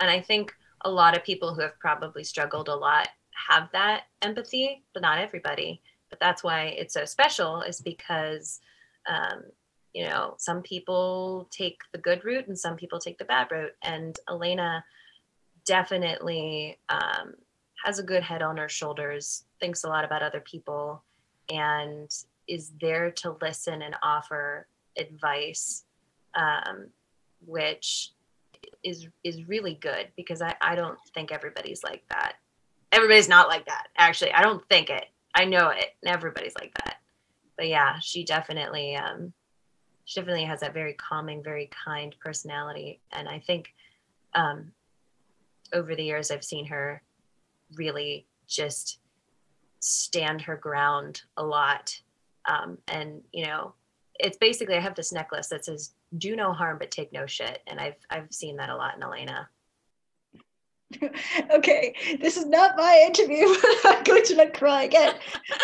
[0.00, 0.52] And I think
[0.84, 3.08] a lot of people who have probably struggled a lot
[3.48, 5.80] have that empathy, but not everybody.
[6.10, 8.58] But that's why it's so special, is because,
[9.08, 9.42] um,
[9.92, 13.74] you know, some people take the good route and some people take the bad route.
[13.82, 14.84] And Elena
[15.64, 17.34] definitely um,
[17.84, 21.02] has a good head on her shoulders, thinks a lot about other people,
[21.48, 22.10] and
[22.46, 24.66] is there to listen and offer
[24.96, 25.84] advice
[26.34, 26.88] um,
[27.44, 28.12] which
[28.82, 32.34] is is really good because I, I don't think everybody's like that.
[32.92, 33.88] Everybody's not like that.
[33.96, 35.06] Actually, I don't think it.
[35.34, 35.94] I know it.
[36.06, 36.96] Everybody's like that.
[37.56, 39.32] But yeah, she definitely um,
[40.04, 43.74] she definitely has that very calming, very kind personality, and I think
[44.34, 44.72] um,
[45.72, 47.02] over the years I've seen her
[47.74, 48.98] really just
[49.80, 52.00] stand her ground a lot.
[52.46, 53.74] Um, and you know,
[54.18, 57.60] it's basically I have this necklace that says "Do no harm but take no shit,"
[57.66, 59.48] and I've I've seen that a lot in Elena.
[61.50, 65.14] okay, this is not my interview, but I'm going to like cry again.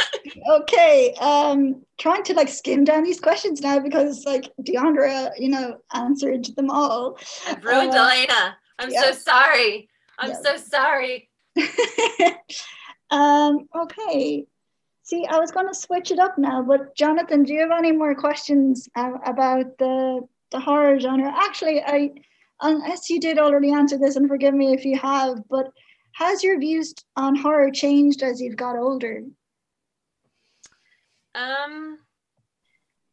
[0.51, 5.79] okay, um, trying to like skim down these questions now because like Deandra, you know,
[5.95, 7.19] answered them all.
[7.49, 8.57] I've ruined uh, Elena.
[8.79, 9.03] I'm yeah.
[9.05, 9.89] so sorry.
[10.19, 10.43] I'm yeah.
[10.43, 11.31] so sorry.
[13.11, 14.47] um, okay.
[15.03, 17.93] See, I was going to switch it up now, but Jonathan, do you have any
[17.93, 21.33] more questions uh, about the the horror genre?
[21.37, 22.11] Actually, I
[22.63, 25.73] unless you did already answer this, and forgive me if you have, but
[26.13, 29.25] has your views on horror changed as you've got older?
[31.35, 31.99] Um,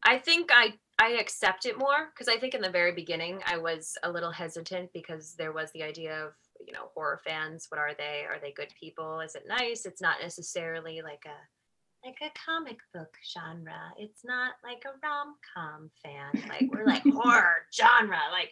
[0.03, 3.57] I think I I accept it more because I think in the very beginning I
[3.57, 6.33] was a little hesitant because there was the idea of
[6.65, 7.67] you know horror fans.
[7.69, 8.25] What are they?
[8.29, 9.19] Are they good people?
[9.19, 9.85] Is it nice?
[9.85, 13.93] It's not necessarily like a like a comic book genre.
[13.97, 16.49] It's not like a rom com fan.
[16.49, 18.19] Like we're like horror genre.
[18.31, 18.51] Like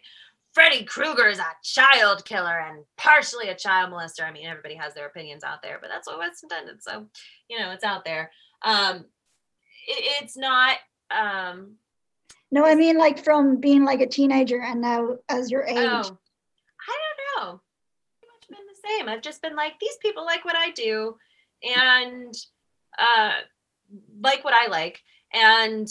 [0.52, 4.24] Freddy Krueger is a child killer and partially a child molester.
[4.24, 6.82] I mean, everybody has their opinions out there, but that's what was intended.
[6.82, 7.06] So,
[7.48, 8.30] you know, it's out there.
[8.62, 9.04] Um,
[9.86, 10.76] it, it's not.
[11.10, 11.76] Um,
[12.50, 15.76] no, I mean, like from being like a teenager and now as your age.
[15.78, 16.18] Oh,
[16.88, 17.60] I don't know.
[18.86, 19.08] Same.
[19.08, 21.16] I've just been like, these people like what I do,
[21.62, 22.34] and
[22.98, 23.32] uh,
[24.20, 25.00] like what I like,
[25.32, 25.88] and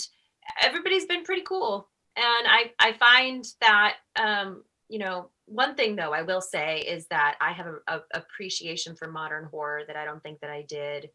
[0.62, 6.14] everybody's been pretty cool and I I find that um, you know one thing though
[6.14, 10.06] I will say is that I have a, a appreciation for modern horror that I
[10.06, 11.10] don't think that I did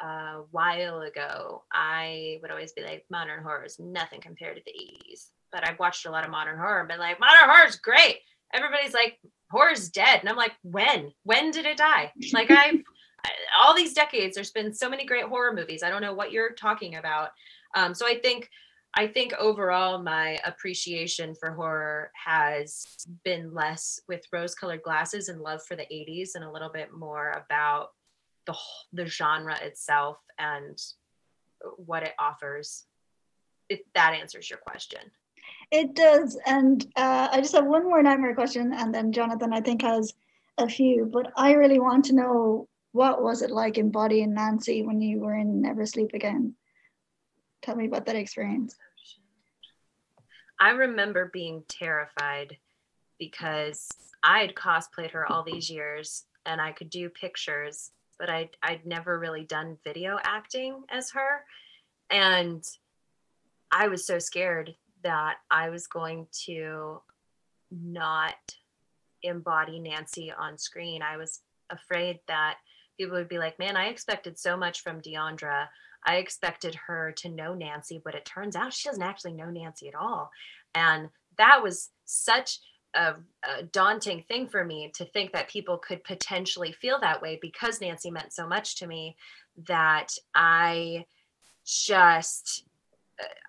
[0.00, 1.64] a while ago.
[1.72, 5.78] I would always be like modern horror is nothing compared to the 80s, but I've
[5.78, 8.18] watched a lot of modern horror and been like modern horror is great.
[8.52, 9.18] Everybody's like
[9.50, 12.12] horror's dead, and I'm like when when did it die?
[12.32, 12.82] Like I've
[13.58, 15.82] all these decades there's been so many great horror movies.
[15.82, 17.30] I don't know what you're talking about.
[17.74, 18.48] Um, so I think
[18.94, 22.86] I think overall my appreciation for horror has
[23.24, 26.92] been less with rose colored glasses and love for the 80s and a little bit
[26.92, 27.90] more about
[28.46, 28.56] the
[28.92, 30.80] the genre itself and
[31.76, 32.84] what it offers.
[33.68, 35.00] If that answers your question.
[35.70, 36.38] It does.
[36.46, 40.14] And uh, I just have one more nightmare question and then Jonathan I think has
[40.56, 45.00] a few, but I really want to know what was it like embodying Nancy when
[45.00, 46.54] you were in Never Sleep Again?
[47.62, 48.74] Tell me about that experience.
[50.58, 52.56] I remember being terrified
[53.18, 53.88] because
[54.22, 58.86] I had cosplayed her all these years and I could do pictures, but I'd, I'd
[58.86, 61.44] never really done video acting as her.
[62.10, 62.64] And
[63.70, 67.00] I was so scared that I was going to
[67.70, 68.34] not
[69.22, 71.02] embody Nancy on screen.
[71.02, 71.40] I was
[71.70, 72.56] afraid that
[72.98, 75.66] people would be like, man, I expected so much from Deandra.
[76.04, 79.88] I expected her to know Nancy, but it turns out she doesn't actually know Nancy
[79.88, 80.30] at all.
[80.74, 82.58] And that was such
[82.94, 87.38] a, a, daunting thing for me to think that people could potentially feel that way
[87.40, 89.16] because Nancy meant so much to me
[89.66, 91.04] that I
[91.64, 92.64] just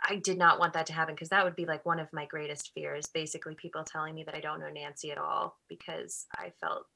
[0.03, 2.25] I did not want that to happen because that would be like one of my
[2.25, 3.05] greatest fears.
[3.07, 6.87] Basically, people telling me that I don't know Nancy at all because I felt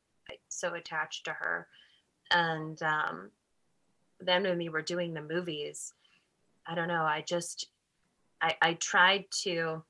[0.50, 1.68] so attached to her.
[2.32, 3.30] And um,
[4.20, 5.94] then when we were doing the movies,
[6.66, 7.68] I don't know, I just,
[8.42, 9.84] I, I tried to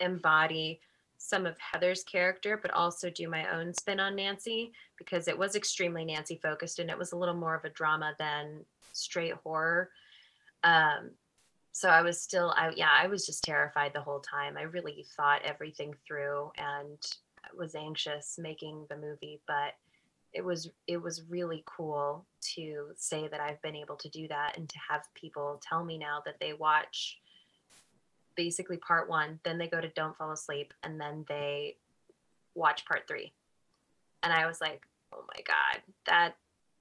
[0.00, 0.80] embody
[1.18, 5.54] some of Heather's character, but also do my own spin on Nancy because it was
[5.54, 9.90] extremely Nancy focused and it was a little more of a drama than straight horror.
[10.64, 11.10] Um,
[11.72, 14.56] so I was still, I, yeah, I was just terrified the whole time.
[14.56, 16.98] I really thought everything through and
[17.56, 19.74] was anxious making the movie, but
[20.32, 24.56] it was it was really cool to say that I've been able to do that
[24.56, 27.18] and to have people tell me now that they watch
[28.34, 31.76] basically part one, then they go to Don't Fall Asleep, and then they
[32.54, 33.32] watch part three.
[34.22, 36.36] And I was like, oh my God, that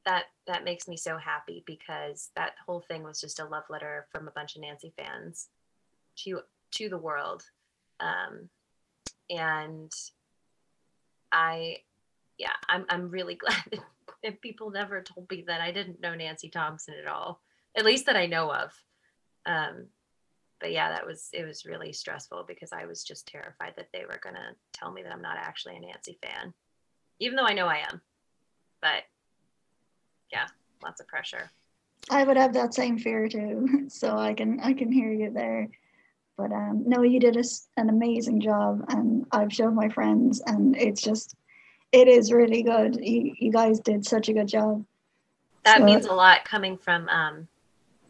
[0.05, 4.07] that that makes me so happy because that whole thing was just a love letter
[4.11, 5.49] from a bunch of Nancy fans
[6.17, 6.41] to
[6.71, 7.43] to the world.
[7.99, 8.49] Um,
[9.29, 9.91] and
[11.31, 11.77] I
[12.37, 13.63] yeah, I'm I'm really glad
[14.23, 17.41] that, people never told me that I didn't know Nancy Thompson at all,
[17.75, 18.71] at least that I know of.
[19.45, 19.87] Um,
[20.59, 24.05] but yeah, that was it was really stressful because I was just terrified that they
[24.05, 26.53] were gonna tell me that I'm not actually a Nancy fan,
[27.19, 28.01] even though I know I am.
[28.81, 29.03] But
[30.31, 30.47] yeah,
[30.83, 31.51] lots of pressure.
[32.09, 35.69] I would have that same fear too, so I can I can hear you there.
[36.37, 37.43] But um, no, you did a,
[37.77, 41.35] an amazing job, and I've shown my friends, and it's just
[41.91, 42.95] it is really good.
[42.95, 44.83] You you guys did such a good job.
[45.63, 47.47] That so, means a lot coming from um,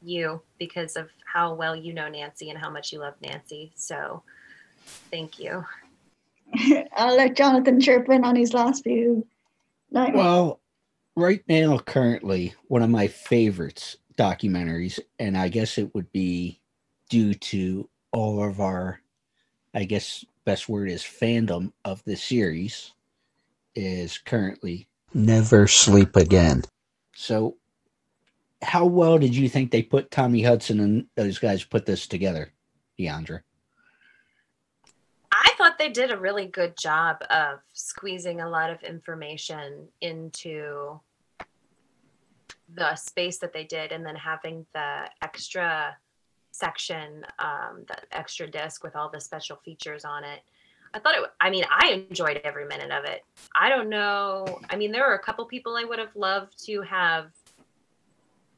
[0.02, 3.72] you because of how well you know Nancy and how much you love Nancy.
[3.76, 4.24] So
[5.12, 5.66] thank you.
[6.96, 9.28] I'll let Jonathan chirp in on his last few.
[9.92, 10.61] Well,
[11.22, 16.60] right now, currently, one of my favorites documentaries, and I guess it would be
[17.10, 19.00] due to all of our,
[19.74, 22.92] I guess, best word is fandom of the series,
[23.76, 26.64] is currently Never Sleep Again.
[27.16, 27.58] So,
[28.62, 32.52] how well did you think they put Thommy Hutson and those guys put this together,
[33.00, 33.42] Deandra?
[35.32, 41.00] I thought they did a really good job of squeezing a lot of information into
[42.76, 45.96] the space that they did and then having the extra
[46.52, 50.42] section, um, the extra disc with all the special features on it.
[50.94, 53.24] I thought it, I mean, I enjoyed every minute of it.
[53.56, 54.60] I don't know.
[54.70, 57.32] I mean, there were a couple people I would have loved to have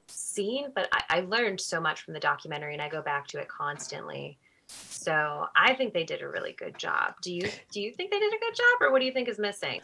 [0.07, 3.39] seen, but I, I learned so much from the documentary and I go back to
[3.39, 4.39] it constantly.
[4.68, 7.16] So I think they did a really good job.
[7.22, 9.28] Do you do you think they did a good job or what do you think
[9.28, 9.82] is missing?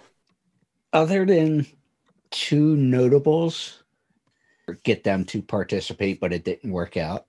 [0.93, 1.67] Other than
[2.31, 3.83] two notables
[4.73, 7.25] get them to participate, but it didn't work out.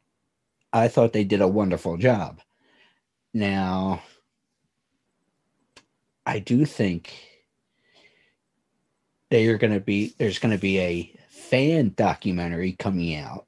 [0.73, 2.41] I thought they did a wonderful job.
[3.35, 4.03] Now,
[6.27, 7.13] I do think
[9.31, 13.47] they are going to be there's going to be a fan documentary coming out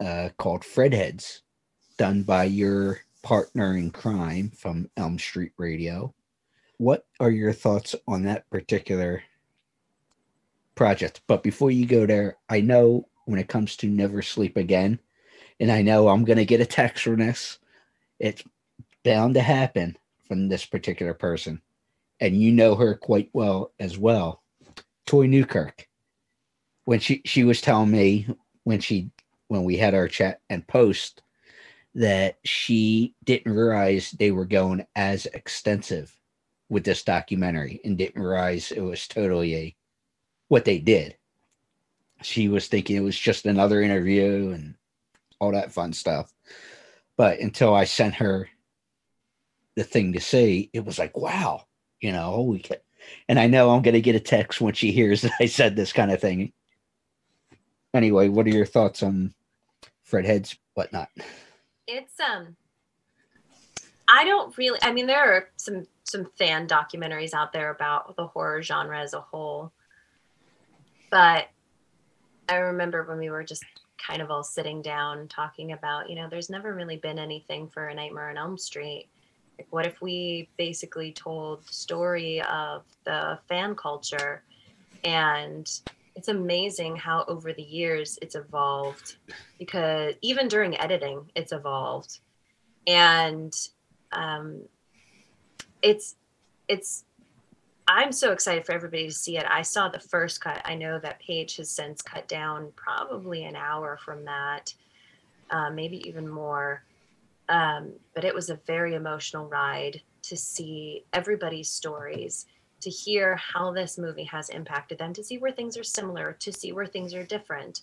[0.00, 1.40] uh, called Fredheads,
[1.98, 6.14] done by your partner in crime from Elm Street Radio.
[6.78, 9.22] What are your thoughts on that particular
[10.74, 11.20] project?
[11.26, 14.98] But before you go there, I know when it comes to Never Sleep Again,
[15.60, 17.58] and I know I'm going to get a text from this.
[18.18, 18.42] It's
[19.04, 21.62] bound to happen from this particular person.
[22.18, 24.42] And you know her quite well as well.
[25.06, 25.86] Toy Newkirk.
[26.86, 28.26] When she, she was telling me
[28.64, 29.10] when she
[29.46, 31.22] when we had our chat and post
[31.94, 36.12] that she didn't realize they were going as extensive
[36.68, 39.76] with this documentary and didn't realize it was totally a
[40.48, 41.16] what they did.
[42.22, 44.74] She was thinking it was just another interview and
[45.38, 46.32] all that fun stuff.
[47.16, 48.48] But until I sent her
[49.76, 51.64] the thing to say, it was like, wow,
[52.00, 52.78] you know, we can.
[53.28, 55.76] And I know I'm going to get a text when she hears that I said
[55.76, 56.52] this kind of thing.
[57.94, 59.34] Anyway, what are your thoughts on
[60.08, 61.08] Fredheads, whatnot?
[61.90, 62.56] it's um
[64.08, 68.26] I don't really I mean there are some some fan documentaries out there about the
[68.26, 69.72] horror genre as a whole.
[71.10, 71.48] But
[72.50, 73.64] I remember when we were just
[73.96, 77.86] kind of all sitting down talking about, you know, there's never really been anything for
[77.86, 79.08] a Nightmare on Elm Street.
[79.56, 84.42] Like what if we basically told the story of the fan culture
[85.04, 85.70] and
[86.16, 89.16] it's amazing how over the years it's evolved
[89.58, 92.18] because even during editing it's evolved
[92.86, 93.54] and
[94.12, 94.62] um,
[95.82, 96.16] it's
[96.68, 97.04] it's
[97.90, 99.44] i'm so excited for everybody to see it.
[99.48, 100.62] I saw the first cut.
[100.64, 104.72] I know that Paige has since cut down probably an hour from that
[105.50, 106.84] uh, maybe even more.
[107.48, 112.46] Um, but it was a very emotional ride to see everybody's stories
[112.80, 116.52] to hear how this movie has impacted them, to see where things are similar, to
[116.52, 117.82] see where things are different,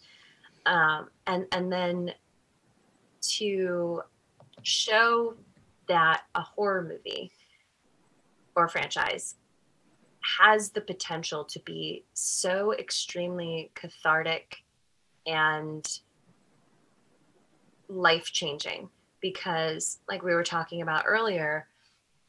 [0.66, 2.14] um, and and then
[3.22, 4.01] to
[4.64, 5.36] show
[5.88, 7.32] that a horror movie
[8.55, 9.36] or franchise
[10.40, 14.58] has the potential to be so extremely cathartic
[15.26, 16.00] and
[17.90, 18.90] life changing
[19.22, 21.68] because like we were talking about earlier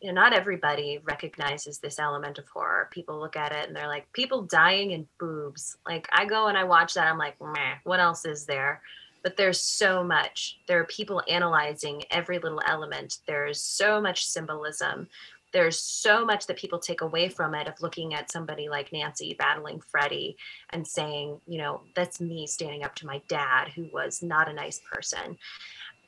[0.00, 2.88] you know, not everybody recognizes this element of horror.
[2.92, 5.76] People look at it and they're like, people dying in boobs.
[5.86, 8.80] Like I go and I watch that, I'm like, meh, what else is there?
[9.24, 10.60] But there's so much.
[10.68, 13.18] There are people analyzing every little element.
[13.26, 15.08] There's so much symbolism.
[15.52, 19.34] There's so much that people take away from it of looking at somebody like Nancy
[19.38, 20.36] battling Freddy
[20.70, 24.52] and saying, you know, that's me standing up to my dad who was not a
[24.52, 25.38] nice person.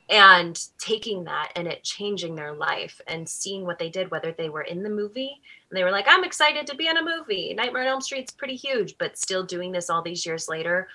[0.09, 4.49] And taking that and it changing their life and seeing what they did whether they
[4.49, 5.39] were in the movie
[5.69, 7.53] and they were like i'm excited to be in a movie.
[7.53, 10.89] Nightmare on elm street's pretty huge but still doing this all these years later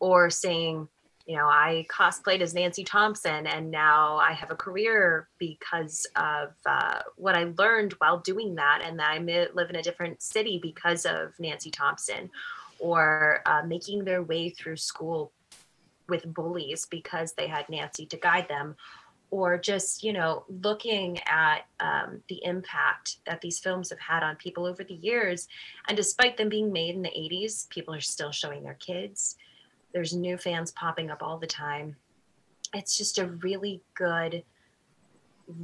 [0.00, 0.88] or saying
[1.26, 6.50] you know, I cosplayed as Nancy Thompson, and now I have a career because of
[6.66, 10.58] uh, what I learned while doing that, and that I live in a different city
[10.60, 12.30] because of Nancy Thompson,
[12.78, 15.32] or uh, making their way through school
[16.08, 18.74] with bullies because they had Nancy to guide them,
[19.30, 24.34] or just you know looking at um, the impact that these films have had on
[24.36, 25.46] people over the years,
[25.86, 29.36] and despite them being made in the 80s, people are still showing their kids
[29.92, 31.96] there's new fans popping up all the time.
[32.74, 34.44] It's just a really good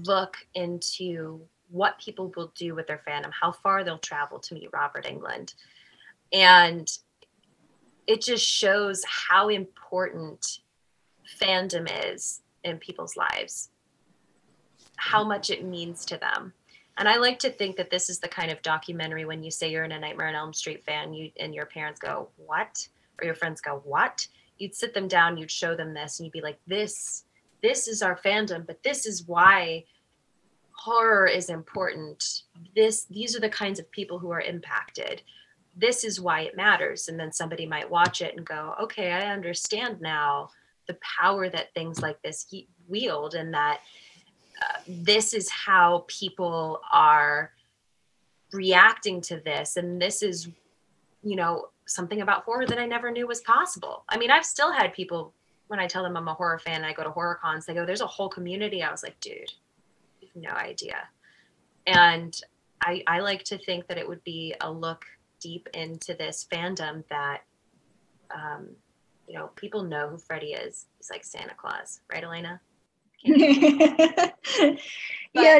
[0.05, 4.71] look into what people will do with their fandom, how far they'll travel to meet
[4.73, 5.55] Robert Englund.
[6.33, 6.91] And
[8.07, 10.61] it just shows how important
[11.41, 13.71] fandom is in people's lives,
[14.97, 16.53] how much it means to them.
[16.97, 19.71] And I like to think that this is the kind of documentary when you say
[19.71, 22.89] you're in a Nightmare on Elm Street fan, you and your parents go, "What?"
[23.21, 24.27] Or your friends go, What?
[24.59, 27.25] You'd sit them down, you'd show them this, and you'd be like, This,
[27.63, 29.85] this is our fandom, but this is why
[30.73, 32.43] horror is important.
[32.75, 35.23] This, these are the kinds of people who are impacted.
[35.77, 37.09] This is why it matters.
[37.09, 40.51] And then somebody might watch it and go, Okay, I understand now
[40.87, 42.47] the power that things like this
[42.89, 43.81] wield, and that
[44.61, 47.53] uh, this is how people are
[48.53, 50.49] reacting to this and this is
[51.23, 54.05] you know something about horror that I never knew was possible.
[54.09, 55.35] I mean, I've still had people
[55.67, 57.85] when I tell them I'm a horror fan, I go to horror cons, they go,
[57.85, 58.83] There's a whole community.
[58.83, 59.53] I was like, dude,
[60.35, 61.09] no idea.
[61.87, 62.39] And
[62.81, 65.05] I, I like to think that it would be a look
[65.41, 67.43] deep into this fandom that
[68.35, 68.69] um,
[69.27, 70.87] you know, people know who Freddy is.
[70.97, 72.61] He's like Santa Claus, right, Elena?
[73.25, 74.31] yeah,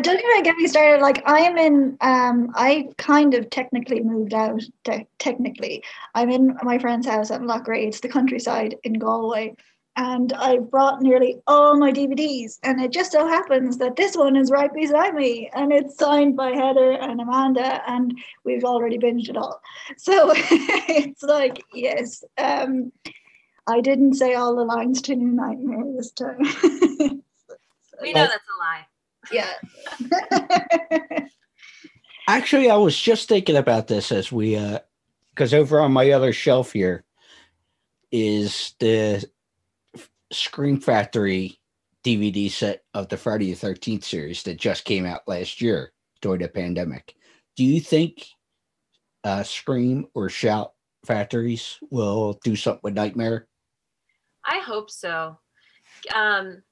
[0.01, 1.03] don't even get me started.
[1.03, 4.63] Like I am in, um, I kind of technically moved out.
[4.85, 5.83] Te- technically,
[6.15, 7.89] I'm in my friend's house at Loughrea.
[7.89, 9.57] It's the countryside in Galway,
[9.97, 12.61] and I brought nearly all my DVDs.
[12.63, 16.37] And it just so happens that this one is right beside me, and it's signed
[16.37, 19.61] by Heather and Amanda, and we've already binged it all.
[19.97, 22.93] So it's like, yes, um,
[23.67, 27.23] I didn't say all the lines to New Nightmare this time.
[28.01, 28.87] we know that's a lie.
[29.33, 29.53] Yeah.
[32.29, 34.81] Actually, I was just thinking about this as we, uh,
[35.31, 37.05] because over on my other shelf here
[38.11, 39.25] is the
[40.33, 41.59] Scream Factory
[42.05, 46.41] DVD set of the Friday the 13th series that just came out last year during
[46.41, 47.15] the pandemic.
[47.57, 48.27] Do you think
[49.25, 50.73] uh, Scream or Shout
[51.05, 53.47] Factories will do something with Nightmare?
[54.45, 55.39] I hope so.
[56.15, 56.63] Um,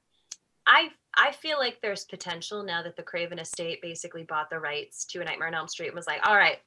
[0.66, 5.04] I I feel like there's potential now that the Craven estate basically bought the rights
[5.06, 6.58] to a Nightmare on Elm Street and was like, all right,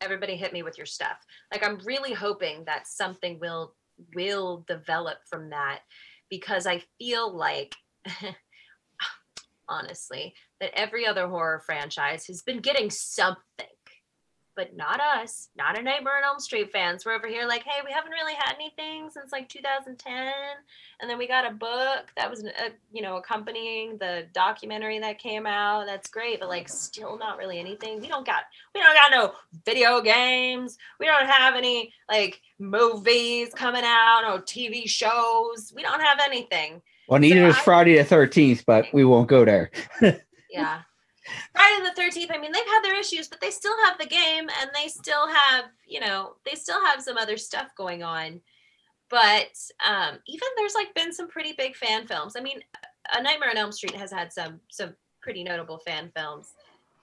[0.00, 1.18] everybody hit me with your stuff.
[1.52, 3.74] Like I'm really hoping that something will
[4.14, 5.80] will develop from that
[6.30, 7.74] because I feel like
[9.68, 13.66] honestly that every other horror franchise has been getting something
[14.56, 17.04] but not us, not a Nightmare on Elm Street fans.
[17.04, 20.32] We're over here like, hey, we haven't really had anything since like 2010,
[21.00, 24.98] and then we got a book that was, a, uh, you know, accompanying the documentary
[24.98, 25.86] that came out.
[25.86, 28.00] That's great, but like, still not really anything.
[28.00, 28.44] We don't got,
[28.74, 29.32] we don't got no
[29.64, 30.78] video games.
[30.98, 35.72] We don't have any like movies coming out, or TV shows.
[35.74, 36.82] We don't have anything.
[37.08, 39.72] Well, neither so is Friday the 13th, but we won't go there.
[40.50, 40.82] yeah.
[41.52, 44.48] Friday the 13th, I mean, they've had their issues, but they still have the game
[44.60, 48.40] and they still have, you know, they still have some other stuff going on.
[49.08, 52.34] But um, even there's like been some pretty big fan films.
[52.36, 52.60] I mean,
[53.16, 56.54] A Nightmare on Elm Street has had some some pretty notable fan films.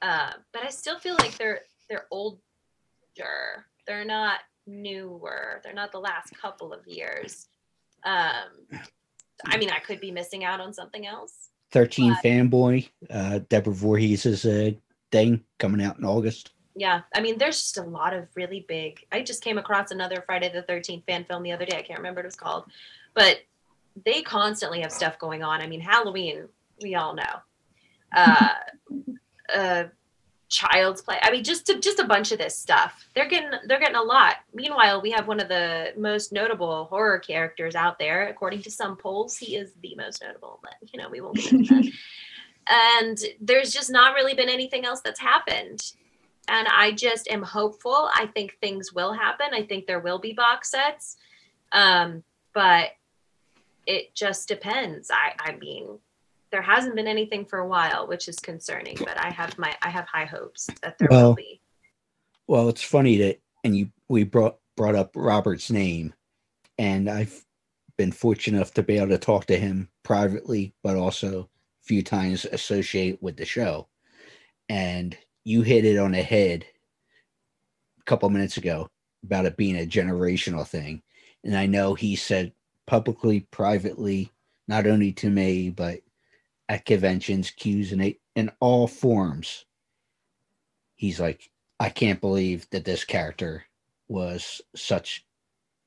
[0.01, 2.39] Uh, but I still feel like they're they're older.
[3.85, 5.59] They're not newer.
[5.63, 7.47] They're not the last couple of years.
[8.05, 8.79] Um,
[9.45, 13.73] I mean, I could be missing out on something else 13 but, fanboy uh deborah
[13.73, 14.71] Voorhees' is uh,
[15.11, 16.51] thing coming out in august.
[16.75, 20.23] Yeah i mean there's just a lot of really big i just came across another
[20.25, 22.65] friday the 13th fan film the other day i can't remember what it was called
[23.13, 23.39] but
[24.05, 25.61] they constantly have stuff going on.
[25.61, 26.47] I mean halloween
[26.81, 27.23] we all know.
[28.15, 28.49] Uh
[29.53, 29.83] uh
[30.49, 31.17] child's play.
[31.21, 33.07] I mean just to, just a bunch of this stuff.
[33.13, 34.37] They're getting they're getting a lot.
[34.53, 38.27] Meanwhile we have one of the most notable horror characters out there.
[38.27, 41.51] According to some polls he is the most notable but you know we won't get
[41.51, 41.91] into that.
[42.69, 45.93] And there's just not really been anything else that's happened.
[46.49, 48.09] And i just am hopeful.
[48.13, 49.47] I think things will happen.
[49.53, 51.17] I think there will be box sets.
[51.71, 52.23] Um
[52.53, 52.89] but
[53.85, 55.09] it just depends.
[55.11, 55.99] I i mean
[56.51, 58.97] there hasn't been anything for a while, which is concerning.
[58.99, 61.61] But I have my I have high hopes that there well, will be.
[62.47, 66.13] Well, it's funny that and you we brought brought up Robert's name,
[66.77, 67.45] and I've
[67.97, 71.47] been fortunate enough to be able to talk to him privately, but also a
[71.83, 73.87] few times associate with the show.
[74.69, 76.65] And you hit it on the head
[77.99, 78.87] a couple minutes ago
[79.23, 81.01] about it being a generational thing.
[81.43, 82.53] And I know he said
[82.85, 84.31] publicly, privately,
[84.67, 86.01] not only to me, but
[86.69, 89.65] at conventions, cues, and in all forms,
[90.95, 91.49] he's like,
[91.79, 93.65] I can't believe that this character
[94.07, 95.25] was such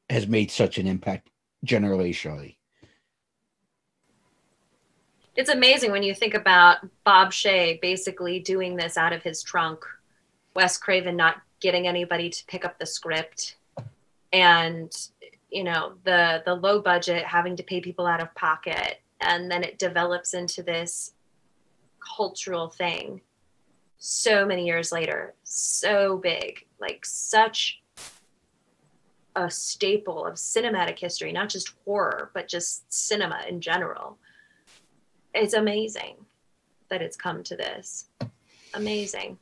[0.08, 1.30] has made such an impact
[1.64, 2.56] generationally.
[5.36, 9.84] It's amazing when you think about Bob Shaye basically doing this out of his trunk,
[10.54, 13.56] Wes Craven not getting anybody to pick up the script,
[14.32, 14.92] and
[15.50, 19.62] you know the the low budget having to pay people out of pocket, and then
[19.62, 21.12] it develops into this
[22.16, 23.20] cultural thing
[23.98, 27.82] so many years later, so big, like such
[29.36, 34.18] a staple of cinematic history, not just horror, but just cinema in general.
[35.34, 36.16] It's amazing
[36.88, 38.06] that it's come to this.
[38.74, 39.38] Amazing.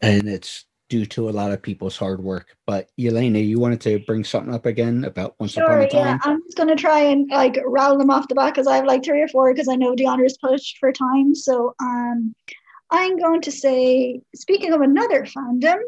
[0.00, 2.56] And it's due to a lot of people's hard work.
[2.66, 6.06] But Elena, you wanted to bring something up again about Once sure, Upon a Time?
[6.06, 8.86] Yeah, I'm just gonna try and like rattle them off the back because I have
[8.86, 11.34] like three or four because I know Deandra is pushed for time.
[11.34, 12.34] So um
[12.90, 15.78] I'm going to say, speaking of another fandom,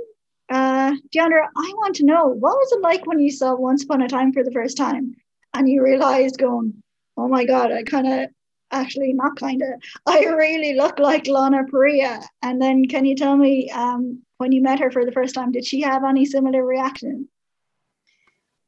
[0.51, 4.03] uh, Deandra, I want to know what was it like when you saw Once Upon
[4.03, 5.14] a Time for the first time
[5.55, 6.82] and you realized going,
[7.16, 8.30] oh my God, I kind of
[8.70, 9.68] actually not kind of,
[10.07, 12.24] I really look like Lana Parrilla.
[12.42, 15.53] And then can you tell me um, when you met her for the first time,
[15.53, 17.28] did she have any similar reaction?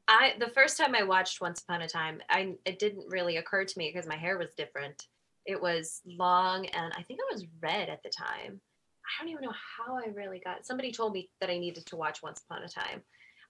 [0.06, 3.64] I the first time I watched Once Upon a Time, I it didn't really occur
[3.64, 5.06] to me because my hair was different.
[5.46, 8.60] It was long and I think it was red at the time.
[9.06, 11.96] I don't even know how I really got somebody told me that I needed to
[11.96, 13.02] watch Once Upon a Time.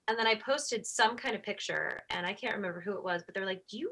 [0.07, 3.23] And then I posted some kind of picture and I can't remember who it was,
[3.23, 3.91] but they're like, Do you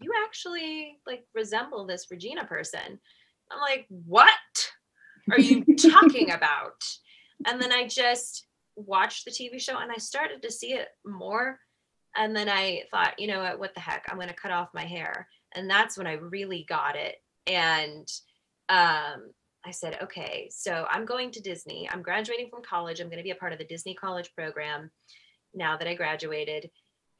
[0.00, 2.98] you actually like resemble this Regina person?
[3.50, 4.30] I'm like, What
[5.30, 6.82] are you talking about?
[7.46, 11.58] And then I just watched the TV show and I started to see it more.
[12.16, 14.06] And then I thought, you know what, what the heck?
[14.08, 15.28] I'm gonna cut off my hair.
[15.52, 17.16] And that's when i really got it.
[17.46, 18.08] And
[18.68, 19.32] um,
[19.62, 21.88] i said okay so i'm going to disney.
[21.90, 23.00] I'm graduating from college.
[23.00, 24.90] I'm going to be a part of the disney college program
[25.54, 26.70] now that i graduated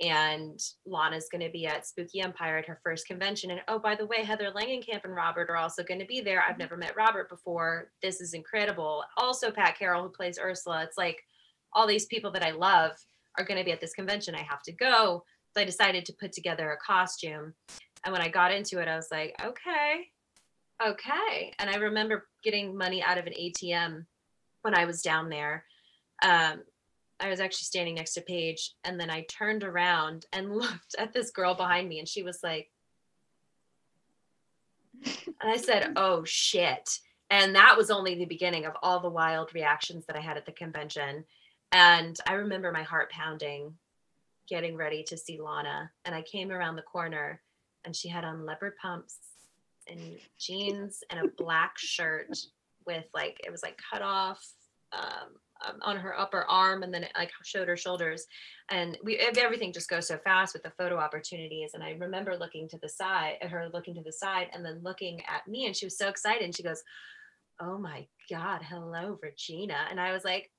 [0.00, 3.50] and Lana's going to be at Spooky Empire at her first convention.
[3.50, 6.42] And oh, by the way, Heather Langenkamp and Robert are also going to be there.
[6.46, 7.90] I've never met Robert before.
[8.02, 9.04] This is incredible.
[9.18, 10.82] Also, Pat Carroll, who plays Ursula.
[10.84, 11.18] It's like
[11.74, 12.92] all these people that I love
[13.38, 14.34] are going to be at this convention.
[14.34, 15.24] I have to go.
[15.54, 17.54] So I decided to put together a costume.
[18.04, 20.08] And when I got into it, I was like, okay,
[20.84, 21.52] okay.
[21.58, 24.06] And I remember getting money out of an ATM
[24.62, 25.64] when I was down there.
[26.22, 26.62] Um,
[27.20, 31.12] I was actually standing next to Paige, and then I turned around and looked at
[31.12, 32.70] this girl behind me, and she was like,
[35.04, 36.98] and I said, oh shit.
[37.30, 40.46] And that was only the beginning of all the wild reactions that I had at
[40.46, 41.24] the convention.
[41.70, 43.74] And I remember my heart pounding,
[44.48, 45.92] getting ready to see Lana.
[46.04, 47.40] And I came around the corner
[47.84, 49.16] and she had on leopard pumps
[49.86, 50.00] and
[50.38, 52.36] jeans and a black shirt
[52.86, 54.44] with like it was like cut off
[54.92, 55.30] um,
[55.66, 58.26] um, on her upper arm and then it like showed her shoulders.
[58.70, 61.72] And we everything just goes so fast with the photo opportunities.
[61.74, 64.80] And i remember looking to the side at her looking to the side and then
[64.82, 66.82] looking at me and she was so excited and she goes
[67.60, 69.86] oh my god hello regina.
[69.90, 70.50] And i was like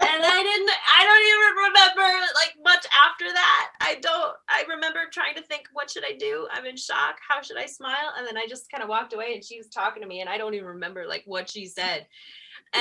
[0.00, 3.70] and I didn't I don't even remember like much after that.
[3.80, 6.48] I don't I remember trying to think what should I do?
[6.52, 7.16] I'm in shock.
[7.26, 8.12] How should I smile?
[8.16, 10.28] And then I just kind of walked away and she was talking to me and
[10.30, 12.06] I don't even remember like what she said.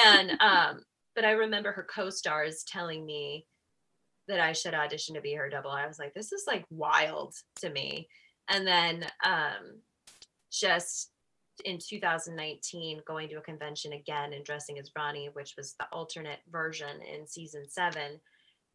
[0.06, 0.82] And um
[1.16, 3.46] but I remember her co-stars telling me
[4.28, 5.72] that I should audition to be her double.
[5.72, 8.08] I was like this is like wild to me.
[8.50, 9.82] And then um
[10.52, 11.12] just
[11.66, 16.40] in 2019 going to a convention again and dressing as Roni, which was the alternate
[16.52, 18.20] version in season seven,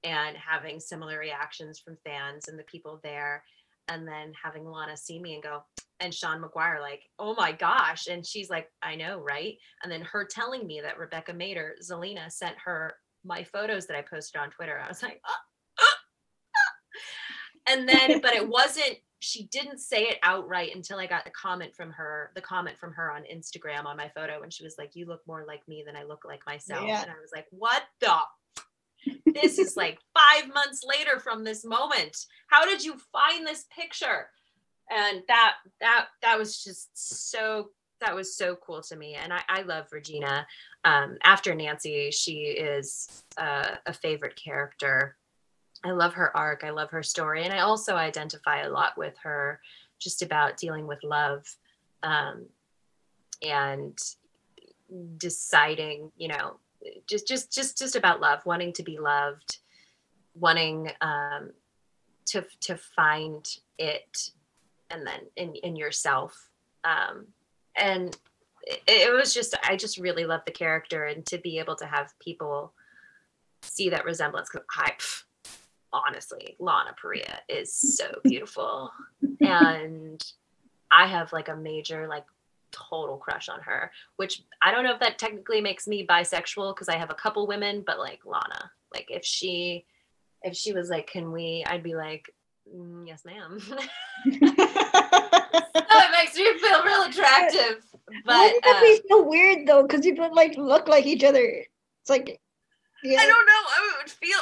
[0.05, 3.45] and having similar reactions from fans and the people there.
[3.89, 5.65] And then having Lana see me and go,
[6.01, 8.07] and Sean Maguire, like, oh my gosh.
[8.07, 9.57] And she's like, I know, right?
[9.83, 14.03] And then her telling me that Rebecca Mader, Zelena, sent her my photos that I
[14.03, 14.81] posted on Twitter.
[14.83, 15.33] I was like, oh,
[15.81, 15.85] oh,
[16.57, 17.73] oh.
[17.73, 21.77] and then, but it wasn't she didn't say it outright until I got the comment
[21.77, 24.97] from her, the comment from her on Instagram on my photo, and she was like,
[24.97, 27.03] "You look more like me than I look like myself." Yeah.
[27.03, 28.17] And I was like, "What the?"
[29.27, 32.27] this is like five months later from this moment.
[32.49, 34.29] How did you find this picture?
[34.91, 37.71] And that that that was just so
[38.01, 39.15] that was so cool to me.
[39.15, 40.45] And I, I love Regina.
[40.85, 45.17] Um, after Nancy, she is uh, a favorite character
[45.85, 46.65] I love her arc.
[46.65, 47.45] I love her story.
[47.45, 49.61] And I also identify a lot with her
[49.99, 51.45] just about dealing with love
[52.03, 52.47] um,
[53.43, 53.99] and
[55.17, 56.57] deciding, you know,
[57.09, 59.59] just just just just about love, wanting to be loved,
[60.35, 61.51] wanting um,
[62.27, 63.47] to to find
[63.79, 64.31] it
[64.91, 66.51] and then in in yourself.
[66.85, 67.27] Um,
[67.77, 68.17] and
[68.63, 71.87] it, it was just I just really love the character and to be able to
[71.87, 72.73] have people
[73.63, 74.93] see that resemblance because I
[75.93, 78.91] honestly, Lana Parrilla is so beautiful.
[79.41, 80.25] and
[80.91, 82.25] I have like a major, like,
[82.71, 86.89] total crush on her, which I don't know if that technically makes me bisexual because
[86.89, 89.85] I have a couple women, but like Lana, like, if she,
[90.43, 92.33] if she was like, can we, I'd be like,
[92.75, 93.59] mm, yes, ma'am.
[94.33, 97.85] that makes me feel real attractive.
[98.25, 99.83] But Why did that uh, be so weird though?
[99.83, 101.65] Because you both like look like each other.
[102.01, 102.41] It's like,
[103.03, 103.21] yeah.
[103.21, 103.53] I don't know.
[103.53, 104.39] I would feel.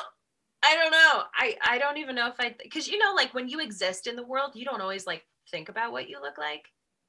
[0.62, 1.22] I don't know.
[1.34, 4.16] I I don't even know if I because you know like when you exist in
[4.16, 6.64] the world, you don't always like think about what you look like.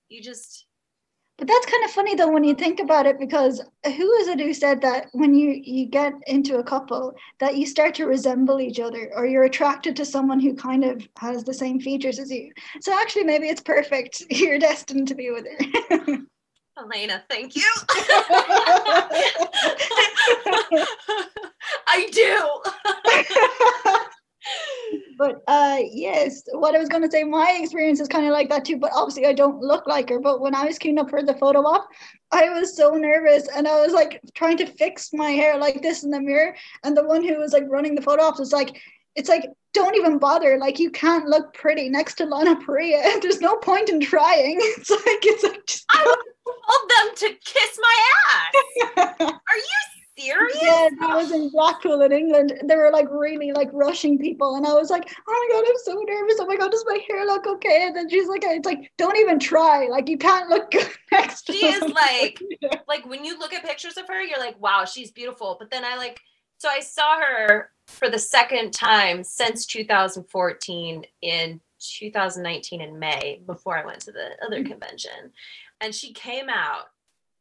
[0.10, 0.68] You just
[1.38, 4.40] But that's kind of funny though when you think about it, because who is it
[4.40, 8.62] who said that when you you get into a couple that you start to resemble
[8.62, 12.32] each other, or you're attracted to someone who kind of has the same features as
[12.32, 12.52] you?
[12.82, 14.24] So actually, maybe it's perfect.
[14.30, 16.18] You're destined to be with her.
[16.82, 17.64] Elena, thank you.
[21.88, 22.62] I do.
[25.18, 28.50] but uh yes what i was going to say my experience is kind of like
[28.50, 31.10] that too but obviously i don't look like her but when i was queuing up
[31.10, 31.88] for the photo op
[32.32, 36.04] i was so nervous and i was like trying to fix my hair like this
[36.04, 38.82] in the mirror and the one who was like running the photo ops was like
[39.16, 43.02] it's like don't even bother like you can't look pretty next to lana Parrilla.
[43.22, 46.16] there's no point in trying it's like it's like just I
[46.46, 47.98] told them to kiss my
[48.30, 48.54] ass.
[49.32, 50.58] Are you serious?
[50.62, 52.54] Yeah, I was in Blackpool in England.
[52.64, 55.78] They were like really like rushing people, and I was like, "Oh my god, I'm
[55.84, 56.38] so nervous!
[56.40, 59.18] Oh my god, does my hair look okay?" And then she's like, "It's like don't
[59.18, 59.88] even try.
[59.88, 62.42] Like you can't look good next to." She is them." like
[62.88, 65.58] like when you look at pictures of her, you're like, wow, she's beautiful.
[65.60, 66.20] But then I like
[66.58, 73.78] so I saw her for the second time since 2014 in 2019 in May before
[73.78, 74.72] I went to the other mm-hmm.
[74.72, 75.32] convention.
[75.82, 76.86] And she came out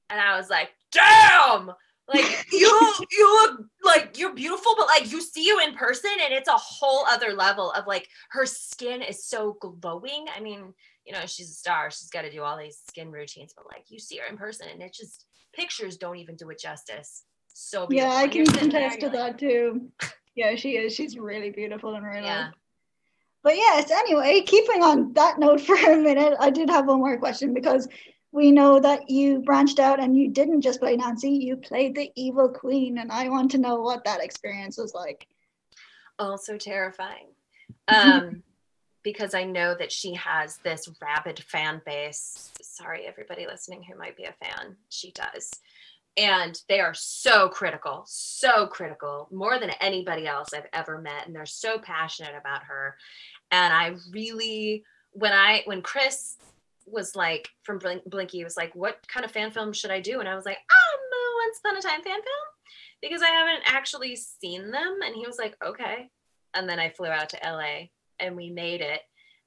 [0.09, 1.71] and I was like, damn!
[2.13, 6.33] Like you you look like you're beautiful, but like you see you in person and
[6.35, 10.27] it's a whole other level of like her skin is so glowing.
[10.37, 10.75] I mean,
[11.05, 11.91] you know, she's a star.
[11.91, 14.67] She's got to do all these skin routines, but like you see her in person
[14.73, 17.25] and it just pictures don't even do it justice.
[17.47, 18.13] So beautiful.
[18.13, 19.91] yeah, I can you're there, contest to you're like, that too.
[20.35, 20.95] Yeah, she is.
[20.95, 22.45] She's really beautiful in real Yeah.
[22.47, 22.55] life.
[23.43, 27.19] But yes, anyway, keeping on that note for a minute, I did have one more
[27.19, 27.89] question because
[28.33, 32.11] we know that you branched out and you didn't just play Nancy, you played the
[32.15, 35.27] evil queen, and I want to know what that experience was like.
[36.19, 37.29] also terrifying.
[37.89, 38.43] Um
[39.03, 42.53] because i know that she has this rabid fan base.
[42.61, 44.77] Sorry everybody listening who might be a fan.
[44.91, 45.51] She does.
[46.17, 51.35] And they are so critical so critical more than anybody else i've ever met and
[51.35, 52.97] they're so passionate about her.
[53.51, 56.37] And i really when i when chris
[56.93, 60.21] was like from Blink, blinky was like what kind of fan film should i do
[60.21, 61.01] and i was like um
[61.47, 62.47] once upon a time fan film
[63.03, 64.99] because I haven't actually seen them.
[65.05, 66.11] And he was like, okay.
[66.55, 67.89] And then I flew out to LA
[68.19, 69.01] and we made it.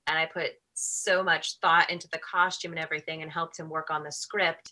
[0.08, 3.90] And I put so much thought into the costume and everything and helped him work
[3.90, 4.72] on the script.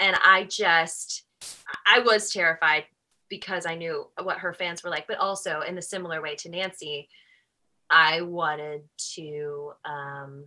[0.00, 1.24] And I just,
[1.86, 2.84] I was terrified
[3.28, 6.50] because I knew what her fans were like, but also in the similar way to
[6.50, 7.08] Nancy,
[7.88, 8.82] I wanted
[9.14, 10.44] to, um,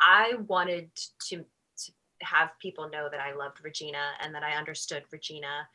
[0.00, 0.90] I wanted
[1.28, 1.92] to, to
[2.22, 5.68] have people know that I loved Regina and that I understood Regina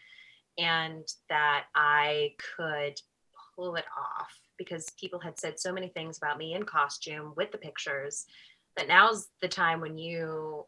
[0.57, 2.99] and that I could
[3.55, 7.51] pull it off because people had said so many things about me in costume with
[7.51, 8.25] the pictures
[8.77, 10.65] that now's the time when you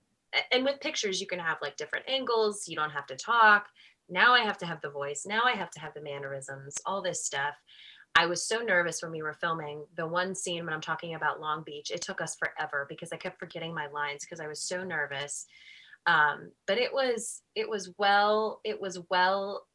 [0.52, 2.68] and with pictures you can have like different angles.
[2.68, 3.68] You don't have to talk.
[4.10, 5.26] Now i have to have the voice.
[5.26, 7.56] Now i have to have the mannerisms all this stuff
[8.16, 11.42] i was so nervous when we were filming the one scene when i'm talking about
[11.42, 11.92] long beach.
[11.92, 15.46] It took us forever because i kept forgetting my lines because i was so nervous.
[16.08, 19.66] Um, but it was it was well it was well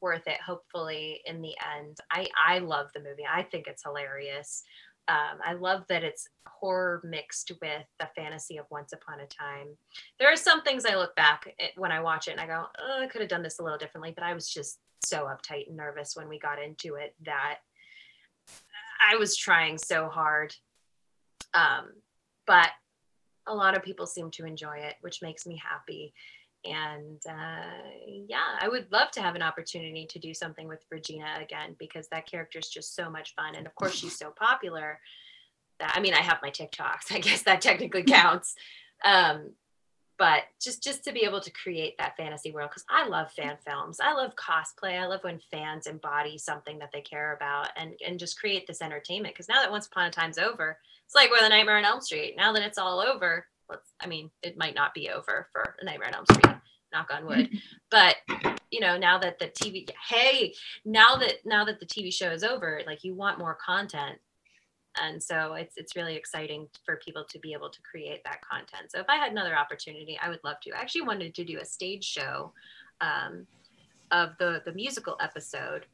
[0.00, 1.98] worth it hopefully in the end.
[2.10, 3.24] I i love the movie.
[3.30, 4.62] I think it's hilarious.
[5.06, 9.68] Um, i love that it's horror mixed with the fantasy of once upon a time.
[10.18, 12.66] There are some things i look back at when i watch it and i go
[12.78, 15.68] oh, i could have done this a little differently but i was just so uptight
[15.68, 17.58] and nervous when we got into it that
[19.06, 20.54] i was trying so hard
[21.52, 21.92] um,
[22.46, 22.70] but
[23.46, 26.12] a lot of people seem to enjoy it which makes me happy
[26.64, 31.38] and uh, yeah, I would love to have an opportunity to do something with Regina
[31.42, 34.98] again because that character is just so much fun, and of course she's so popular.
[35.78, 37.10] That I mean, I have my TikToks.
[37.12, 38.54] I guess that technically counts.
[39.04, 39.52] Um,
[40.18, 43.56] but just just to be able to create that fantasy world because i love fan
[43.56, 43.70] mm-hmm.
[43.70, 43.98] films.
[44.02, 45.00] I love cosplay.
[45.00, 48.82] I love when fans embody something that they care about and and just create this
[48.82, 51.84] entertainment because now that once upon a time's over it's like we're the nightmare on
[51.84, 52.34] elm street.
[52.36, 55.84] Now that it's all over let's i mean it might not be over for a
[55.84, 56.56] nightmare on elm street
[56.92, 57.50] knock on wood.
[57.90, 58.16] But
[58.74, 60.52] you know now that the tv hey
[60.84, 64.18] now that now that the tv show is over like you want more content
[65.00, 68.90] and so it's it's really exciting for people to be able to create that content.
[68.90, 70.70] So if i had another opportunity i would love to.
[70.72, 72.52] I actually wanted to do a stage show
[73.00, 73.46] um,
[74.10, 75.86] of the the musical episode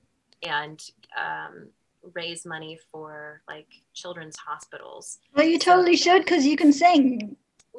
[0.43, 0.83] and
[1.17, 1.69] um,
[2.15, 5.19] raise money for like children's hospitals.
[5.35, 7.37] Well you totally so, should because you can sing.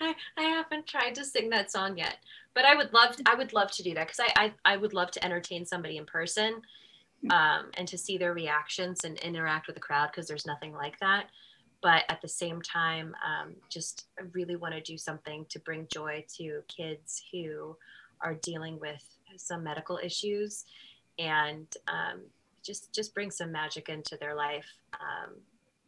[0.00, 2.16] I, I haven't tried to sing that song yet
[2.54, 4.76] but i would love to, i would love to do that because I, I i
[4.76, 6.60] would love to entertain somebody in person
[7.28, 10.98] um, and to see their reactions and interact with the crowd because there's nothing like
[11.00, 11.26] that.
[11.82, 16.24] But at the same time, um, just really want to do something to bring joy
[16.36, 17.76] to kids who
[18.22, 19.02] are dealing with
[19.36, 20.64] some medical issues
[21.18, 22.20] and um,
[22.62, 25.34] just just bring some magic into their life um,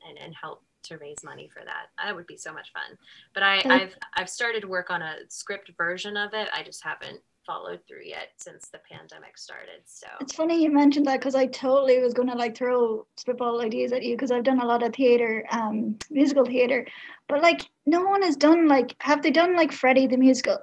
[0.08, 1.86] and, and help to raise money for that.
[2.02, 2.96] That would be so much fun.
[3.34, 6.48] But I, I've I've started work on a script version of it.
[6.54, 9.82] I just haven't followed through yet since the pandemic started.
[9.84, 13.60] So it's funny you mentioned that because I totally was going to like throw spitball
[13.60, 16.86] ideas at you because I've done a lot of theater, um, musical theater,
[17.28, 20.58] but like no one has done like have they done like Freddie the musical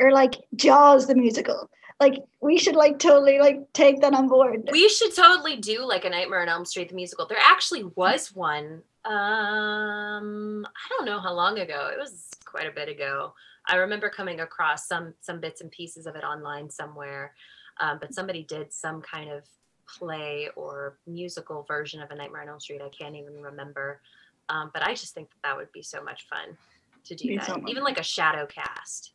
[0.00, 1.70] or like Jaws the musical?
[2.00, 4.68] Like we should like totally like take that on board.
[4.72, 7.26] We should totally do like a Nightmare on Elm Street the musical.
[7.26, 8.82] There actually was one.
[9.04, 11.90] Um, I don't know how long ago.
[11.92, 13.34] It was quite a bit ago
[13.66, 17.34] I remember coming across some some bits and pieces of it online somewhere,
[17.80, 19.44] um, but somebody did some kind of
[19.86, 22.80] play or musical version of A Nightmare on Elm Street.
[22.82, 24.00] I can't even remember,
[24.48, 26.56] um, but I just think that that would be so much fun
[27.04, 27.62] to do that.
[27.68, 29.12] Even like a shadow cast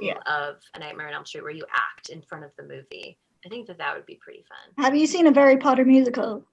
[0.00, 0.18] yeah.
[0.26, 3.18] of A Nightmare on Elm Street where you act in front of the movie.
[3.44, 4.84] I think that that would be pretty fun.
[4.84, 6.44] Have you seen a Harry Potter musical?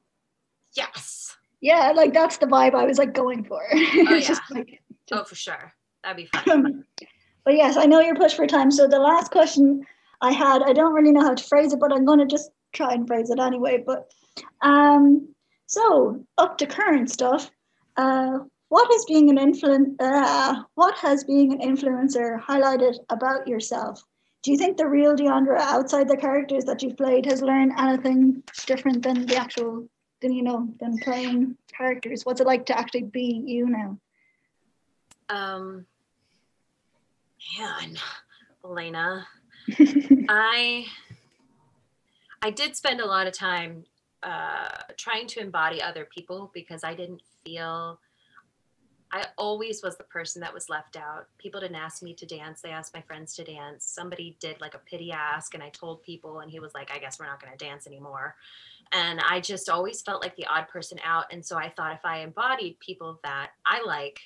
[0.75, 1.35] Yes.
[1.61, 3.61] Yeah, like that's the vibe I was like going for.
[3.73, 4.19] Oh yeah.
[4.19, 5.21] just, like, just...
[5.21, 5.73] Oh, for sure.
[6.03, 6.85] That'd be fun.
[7.45, 8.71] But yes, I know you're pushed for time.
[8.71, 9.85] So the last question
[10.21, 12.49] I had, I don't really know how to phrase it, but I'm going to just
[12.73, 13.83] try and phrase it anyway.
[13.85, 14.11] But
[14.61, 15.29] um,
[15.67, 17.49] so up to current stuff.
[17.95, 18.39] Uh,
[18.69, 24.03] what has being an influen- uh, What has being an influencer highlighted about yourself?
[24.43, 28.43] Do you think the real Deandra, outside the characters that you've played, has learned anything
[28.65, 29.87] different than the actual,
[30.21, 32.25] than you know, than playing characters?
[32.25, 33.99] What's it like to actually be you now?
[35.29, 35.85] Um,
[37.59, 37.97] man,
[38.63, 39.27] Elena,
[40.29, 40.85] I
[42.41, 43.85] I did spend a lot of time
[44.23, 47.99] uh, trying to embody other people because I didn't feel
[49.11, 51.27] I always was the person that was left out.
[51.37, 52.61] People didn't ask me to dance.
[52.61, 53.85] They asked my friends to dance.
[53.85, 56.99] Somebody did like a pity ask, and I told people, and he was like, I
[56.99, 58.35] guess we're not going to dance anymore.
[58.91, 61.25] And I just always felt like the odd person out.
[61.31, 64.19] And so I thought if I embodied people that I like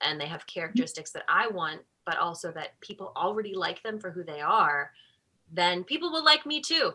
[0.00, 4.10] and they have characteristics that I want, but also that people already like them for
[4.10, 4.90] who they are,
[5.52, 6.92] then people will like me too.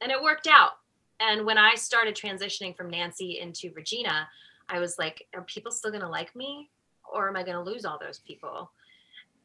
[0.00, 0.72] And it worked out.
[1.20, 4.28] And when I started transitioning from Nancy into Regina,
[4.68, 6.70] I was like, are people still going to like me?
[7.12, 8.70] Or am I going to lose all those people?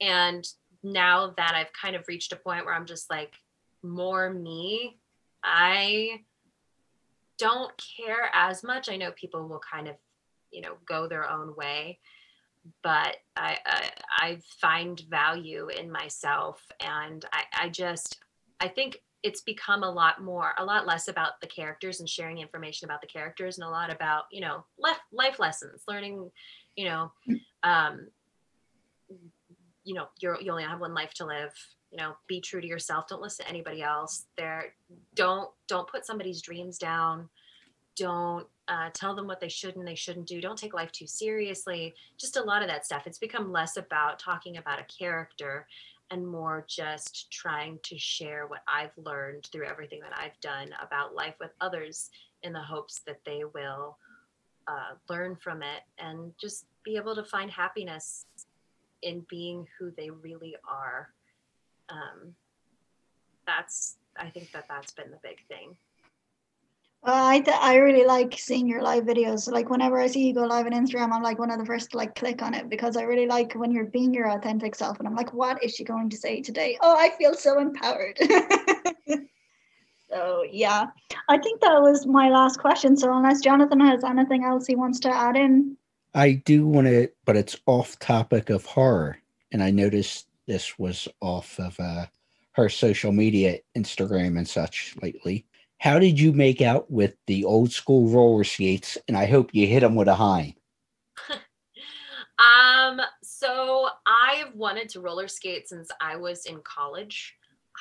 [0.01, 0.47] And
[0.81, 3.33] now that I've kind of reached a point where I'm just like,
[3.83, 4.97] more me,
[5.43, 6.21] I
[7.37, 8.89] don't care as much.
[8.89, 9.95] I know people will kind of,
[10.51, 11.99] you know, go their own way
[12.83, 18.17] but I, I, I find value in myself and I, I just
[18.59, 22.39] I think it's become a lot more a lot less about the characters and sharing
[22.39, 26.29] information about the characters and a lot about you know life, life lessons learning
[26.75, 27.11] you know
[27.63, 28.07] um
[29.83, 31.51] you know you're you only have one life to live
[31.91, 34.73] you know be true to yourself don't listen to anybody else there
[35.15, 37.27] don't don't put somebody's dreams down
[37.95, 40.39] don't uh, tell them what they should and they shouldn't do.
[40.39, 41.93] Don't take life too seriously.
[42.17, 43.07] Just a lot of that stuff.
[43.07, 45.67] It's become less about talking about a character
[46.11, 51.13] and more just trying to share what i've learned through everything that i've done about
[51.13, 52.09] life with others
[52.41, 53.95] in the hopes that they will
[54.67, 58.25] uh, learn from it and just be able to find happiness
[59.01, 61.09] in being who they really are.
[61.89, 62.35] Um,
[63.45, 65.75] that's i think that that's been the big thing
[67.01, 69.49] Uh, I th- I really like seeing your live videos.
[69.49, 71.91] Like whenever I see you go live on Instagram, I'm like one of the first
[71.91, 74.99] to like click on it because I really like when you're being your authentic self.
[74.99, 76.77] And I'm like, what is she going to say today?
[76.81, 78.19] Oh, I feel so empowered.
[80.09, 80.87] so yeah,
[81.29, 82.97] I think that was my last question.
[82.97, 85.77] So unless Jonathan has anything else he wants to add in,
[86.13, 89.19] I do want to, but it's off topic of horror,
[89.51, 92.07] and I noticed this was off of uh,
[92.53, 95.45] her social media, Instagram and such lately.
[95.79, 98.97] How did you make out with the old school roller skates?
[99.07, 100.55] And I hope you hit them with a high.
[102.39, 107.33] um, so I've wanted to roller skate since I was in college.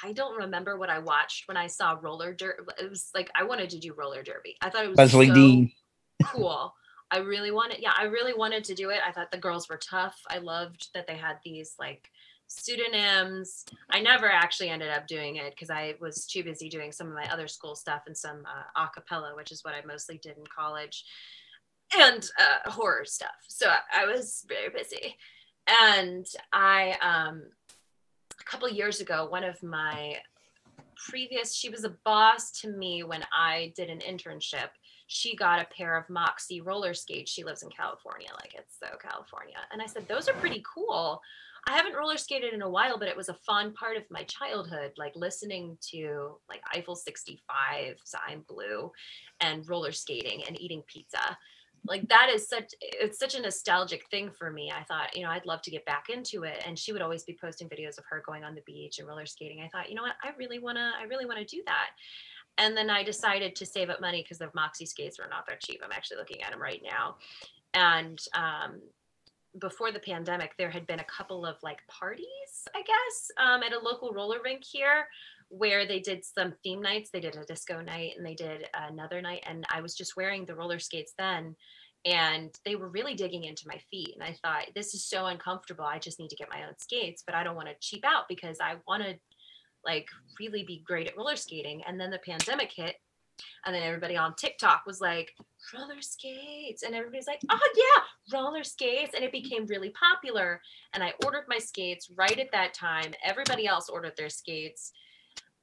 [0.04, 2.62] I don't remember what I watched when I saw roller derby.
[2.80, 4.56] It was like I wanted to do roller derby.
[4.62, 5.72] I thought it was Leslie so Dean.
[6.24, 6.72] cool.
[7.10, 9.00] I really wanted, yeah, I really wanted to do it.
[9.04, 10.20] I thought the girls were tough.
[10.28, 12.10] I loved that they had these like
[12.48, 13.64] pseudonyms.
[13.90, 17.14] I never actually ended up doing it because I was too busy doing some of
[17.14, 20.44] my other school stuff and some uh, acapella, which is what I mostly did in
[20.46, 21.04] college,
[21.96, 23.36] and uh, horror stuff.
[23.46, 25.16] So I, I was very busy.
[25.82, 27.44] And I, um,
[28.40, 30.16] a couple years ago, one of my
[31.08, 34.68] previous, she was a boss to me when I did an internship.
[35.06, 37.30] She got a pair of Moxi roller skates.
[37.30, 39.56] She lives in California, like it's so California.
[39.72, 41.20] And I said, Those are pretty cool.
[41.68, 44.22] I haven't roller skated in a while, but it was a fun part of my
[44.22, 47.96] childhood, like listening to like Eiffel 65,
[48.26, 48.90] I'm Blue,
[49.40, 51.36] and roller skating and eating pizza.
[51.86, 54.72] Like that is such it's such a nostalgic thing for me.
[54.74, 56.62] I thought, you know, I'd love to get back into it.
[56.66, 59.26] And she would always be posting videos of her going on the beach and roller
[59.26, 59.60] skating.
[59.60, 61.90] I thought, you know what, I really wanna, I really wanna do that.
[62.56, 65.60] And then I decided to save up money because the Moxi skates were not that
[65.60, 65.80] cheap.
[65.84, 67.16] I'm actually looking at them right now.
[67.74, 68.80] And um,
[69.60, 72.26] before the pandemic, there had been a couple of like parties,
[72.74, 75.06] I guess, um, at a local roller rink here
[75.48, 77.10] where they did some theme nights.
[77.10, 79.44] They did a disco night and they did another night.
[79.46, 81.56] And I was just wearing the roller skates then.
[82.04, 84.14] And they were really digging into my feet.
[84.14, 85.84] And I thought, this is so uncomfortable.
[85.84, 88.28] I just need to get my own skates, but I don't want to cheap out
[88.28, 89.14] because I want to
[89.84, 90.06] like
[90.38, 91.82] really be great at roller skating.
[91.86, 92.96] And then the pandemic hit
[93.64, 95.34] and then everybody on TikTok was like,
[95.74, 96.82] roller skates.
[96.82, 99.14] And everybody's like, oh, yeah, roller skates.
[99.14, 100.60] And it became really popular.
[100.94, 103.12] And I ordered my skates right at that time.
[103.24, 104.92] Everybody else ordered their skates.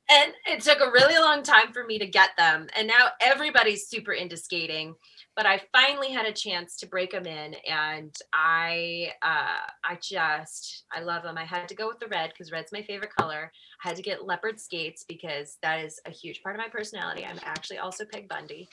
[0.10, 2.68] And it took a really long time for me to get them.
[2.78, 4.96] And now everybody's super into skating
[5.36, 10.86] but I finally had a chance to break them in, and I uh, I just
[10.94, 11.38] I love them.
[11.38, 13.52] I had to go with the red because red's my favorite color.
[13.84, 17.26] I had to get leopard skates because that is a huge part of my personality.
[17.26, 18.70] I'm actually also Peg Bundy,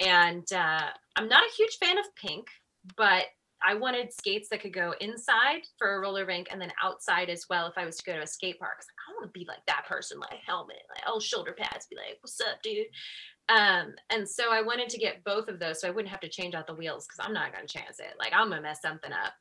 [0.00, 2.46] and uh, I'm not a huge fan of pink,
[2.96, 3.24] but
[3.62, 7.46] I wanted skates that could go inside for a roller rink and then outside as
[7.50, 8.78] well if I was to go to a skate park.
[8.80, 12.18] I want to be like that person, like helmet, like oh shoulder pads, be like,
[12.20, 12.86] "What's up, dude?"
[13.48, 16.28] Um, and so I wanted to get both of those so I wouldn't have to
[16.28, 18.14] change out the wheels because I'm not gonna chance it.
[18.18, 19.32] Like I'm gonna mess something up.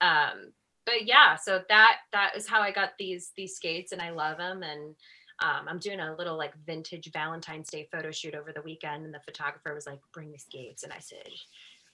[0.00, 0.52] Um,
[0.86, 4.38] but yeah, so that that is how I got these these skates and I love
[4.38, 4.62] them.
[4.62, 4.94] And
[5.40, 9.14] um, I'm doing a little like vintage Valentine's Day photo shoot over the weekend, and
[9.14, 11.28] the photographer was like, "Bring the skates," and I said,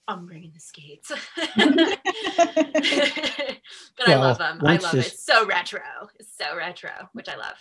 [0.06, 1.10] I'm bringing the skates.
[1.56, 1.98] but
[4.06, 4.60] well, I love them.
[4.62, 5.14] I love this...
[5.14, 5.18] it.
[5.18, 5.80] So retro.
[6.20, 7.56] It's so retro, which I love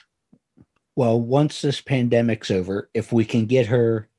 [0.95, 4.09] well, once this pandemic's over, if we can get her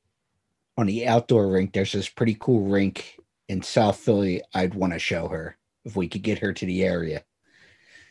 [0.77, 3.19] on the outdoor rink, there's this pretty cool rink
[3.49, 4.43] in South Philly.
[4.55, 7.23] I'd want to show her if we could get her to the area.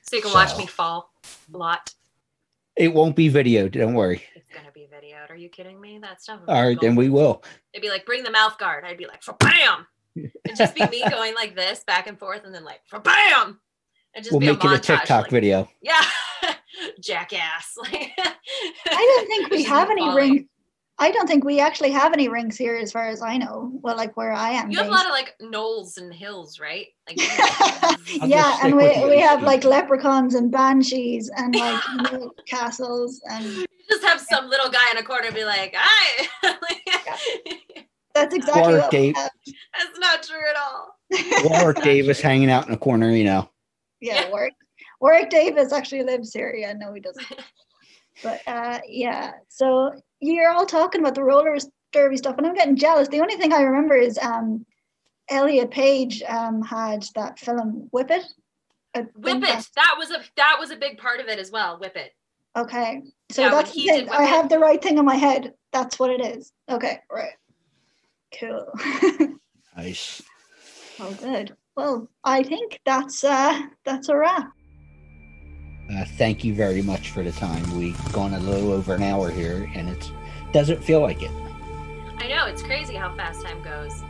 [0.04, 1.12] So you can so, watch me fall
[1.54, 1.94] a lot.
[2.76, 3.72] It won't be videoed.
[3.72, 4.24] Don't worry.
[4.36, 5.30] It's gonna be videoed.
[5.30, 6.00] Are you kidding me?
[6.02, 6.42] That stuff.
[6.48, 7.44] All right, then we will.
[7.74, 8.84] It'd be like bring the mouth guard.
[8.84, 9.88] I'd be like bam.
[10.16, 13.60] It'd just be me going like this back and forth, and then like bam.
[14.16, 15.70] It'd just we'll make a it a TikTok like, video.
[15.82, 16.02] Yeah.
[17.02, 17.78] jackass.
[17.84, 18.12] I
[18.86, 20.44] don't think we have any rings.
[21.04, 23.70] I don't think we actually have any rings here, as far as I know.
[23.82, 24.72] Well, like where I am.
[24.72, 24.94] You have based.
[24.94, 26.88] a lot of like knolls and hills, right?
[27.06, 27.18] Like,
[28.26, 31.82] yeah, and we, we have like leprechauns and banshees and like
[32.48, 33.44] castles and.
[33.44, 36.56] You just have some little guy in a corner be like, "Hi."
[38.16, 39.16] That's exactly Warwick what Dave.
[39.16, 41.50] That's not true at all.
[41.50, 43.50] Warwick Davis hanging out in a corner, you know.
[44.00, 44.30] Yeah, yeah.
[44.30, 44.54] Warwick
[45.02, 46.56] Warwick Davis actually lives here.
[46.58, 47.26] Yeah, no, he doesn't.
[48.24, 49.92] but uh, yeah, so
[50.32, 51.58] you're all talking about the roller
[51.92, 53.08] derby stuff, and I'm getting jealous.
[53.08, 54.66] The only thing I remember is um,
[55.30, 58.26] Elliot Page um, had that film Whip It.
[59.16, 59.68] Whip It.
[59.76, 61.80] That was a that was a big part of it as well.
[61.80, 62.14] Whip It.
[62.56, 63.02] Okay,
[63.32, 64.10] so yeah, that's it.
[64.10, 65.54] I have the right thing in my head.
[65.72, 66.52] That's what it is.
[66.70, 67.34] Okay, right.
[68.40, 68.66] Cool.
[69.78, 70.22] nice.
[71.00, 71.56] Oh, good.
[71.76, 74.52] Well, I think that's uh that's a wrap.
[75.92, 77.78] Uh, thank you very much for the time.
[77.78, 80.12] We've gone a little over an hour here, and it
[80.52, 81.32] doesn't feel like it.
[82.18, 84.02] I know it's crazy how fast time goes.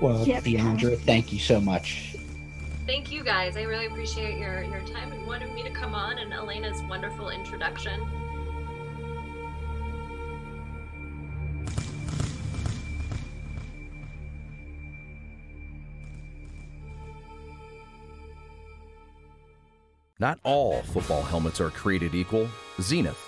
[0.00, 0.44] Well, Yep.
[0.44, 2.14] Deandra, thank you so much.
[2.86, 3.56] Thank you guys.
[3.56, 7.30] I really appreciate your your time and wanting me to come on and Elena's wonderful
[7.30, 8.00] introduction.
[20.20, 22.48] Not all football helmets are created equal.
[22.78, 23.27] Xenith,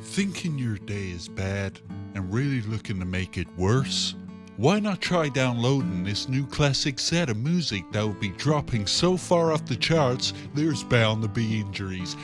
[0.00, 1.80] Thinking your day is bad
[2.14, 4.14] and really looking to make it worse?
[4.56, 9.16] Why not try downloading this new classic set of music that will be dropping so
[9.16, 12.16] far off the charts there's bound to be injuries?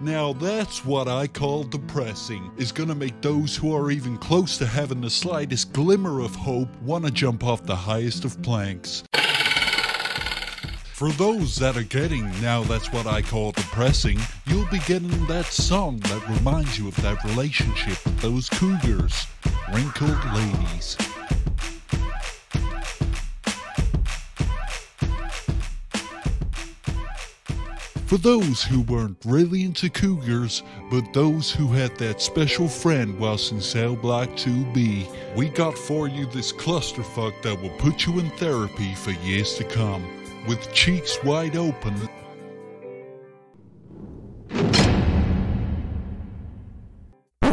[0.00, 2.50] Now that's what I call depressing.
[2.56, 6.68] Is gonna make those who are even close to having the slightest glimmer of hope
[6.82, 9.04] wanna jump off the highest of planks.
[10.98, 15.44] For those that are getting now that's what I call depressing, you'll be getting that
[15.44, 19.28] song that reminds you of that relationship with those cougars,
[19.72, 20.96] wrinkled ladies.
[28.06, 33.52] For those who weren't really into cougars, but those who had that special friend whilst
[33.52, 38.30] in cell block 2B, we got for you this clusterfuck that will put you in
[38.30, 40.17] therapy for years to come.
[40.48, 41.92] With cheeks wide open,
[47.42, 47.50] Who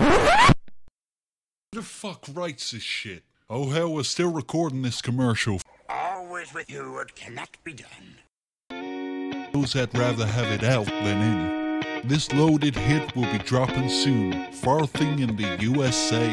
[1.74, 3.24] the fuck writes this shit?
[3.50, 5.60] Oh hell, we're still recording this commercial.
[5.90, 9.50] Always with you what cannot be done.
[9.52, 12.08] Those that rather have it out than in.
[12.08, 16.30] This loaded hit will be dropping soon, farthing in the USA.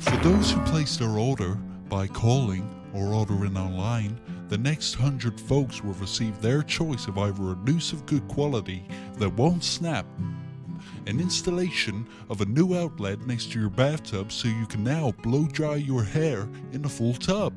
[0.00, 1.56] For those who place their order
[1.90, 4.18] by calling or ordering online,
[4.48, 8.86] the next hundred folks will receive their choice of either a noose of good quality
[9.16, 10.06] that won't snap,
[11.06, 15.46] an installation of a new outlet next to your bathtub so you can now blow
[15.46, 17.52] dry your hair in a full tub.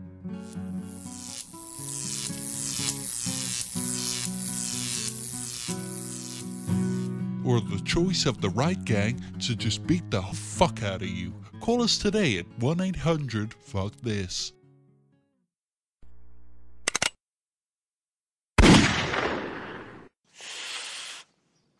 [7.44, 11.34] or the choice of the right gang to just beat the fuck out of you.
[11.60, 14.54] Call us today at 1 800 Fuck This.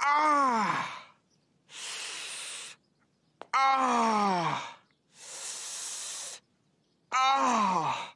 [0.04, 0.86] Ah!
[3.54, 4.78] Ah!
[7.12, 8.11] Ah!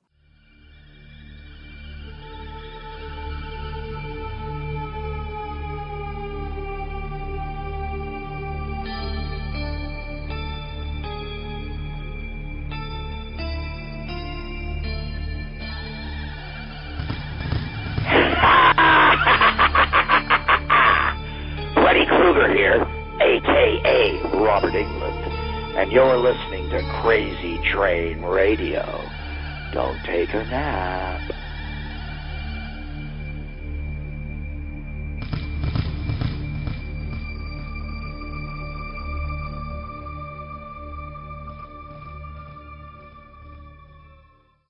[23.25, 28.85] Aka Robert Englund, and you're listening to Crazy Train Radio.
[29.73, 31.34] Don't take a nap.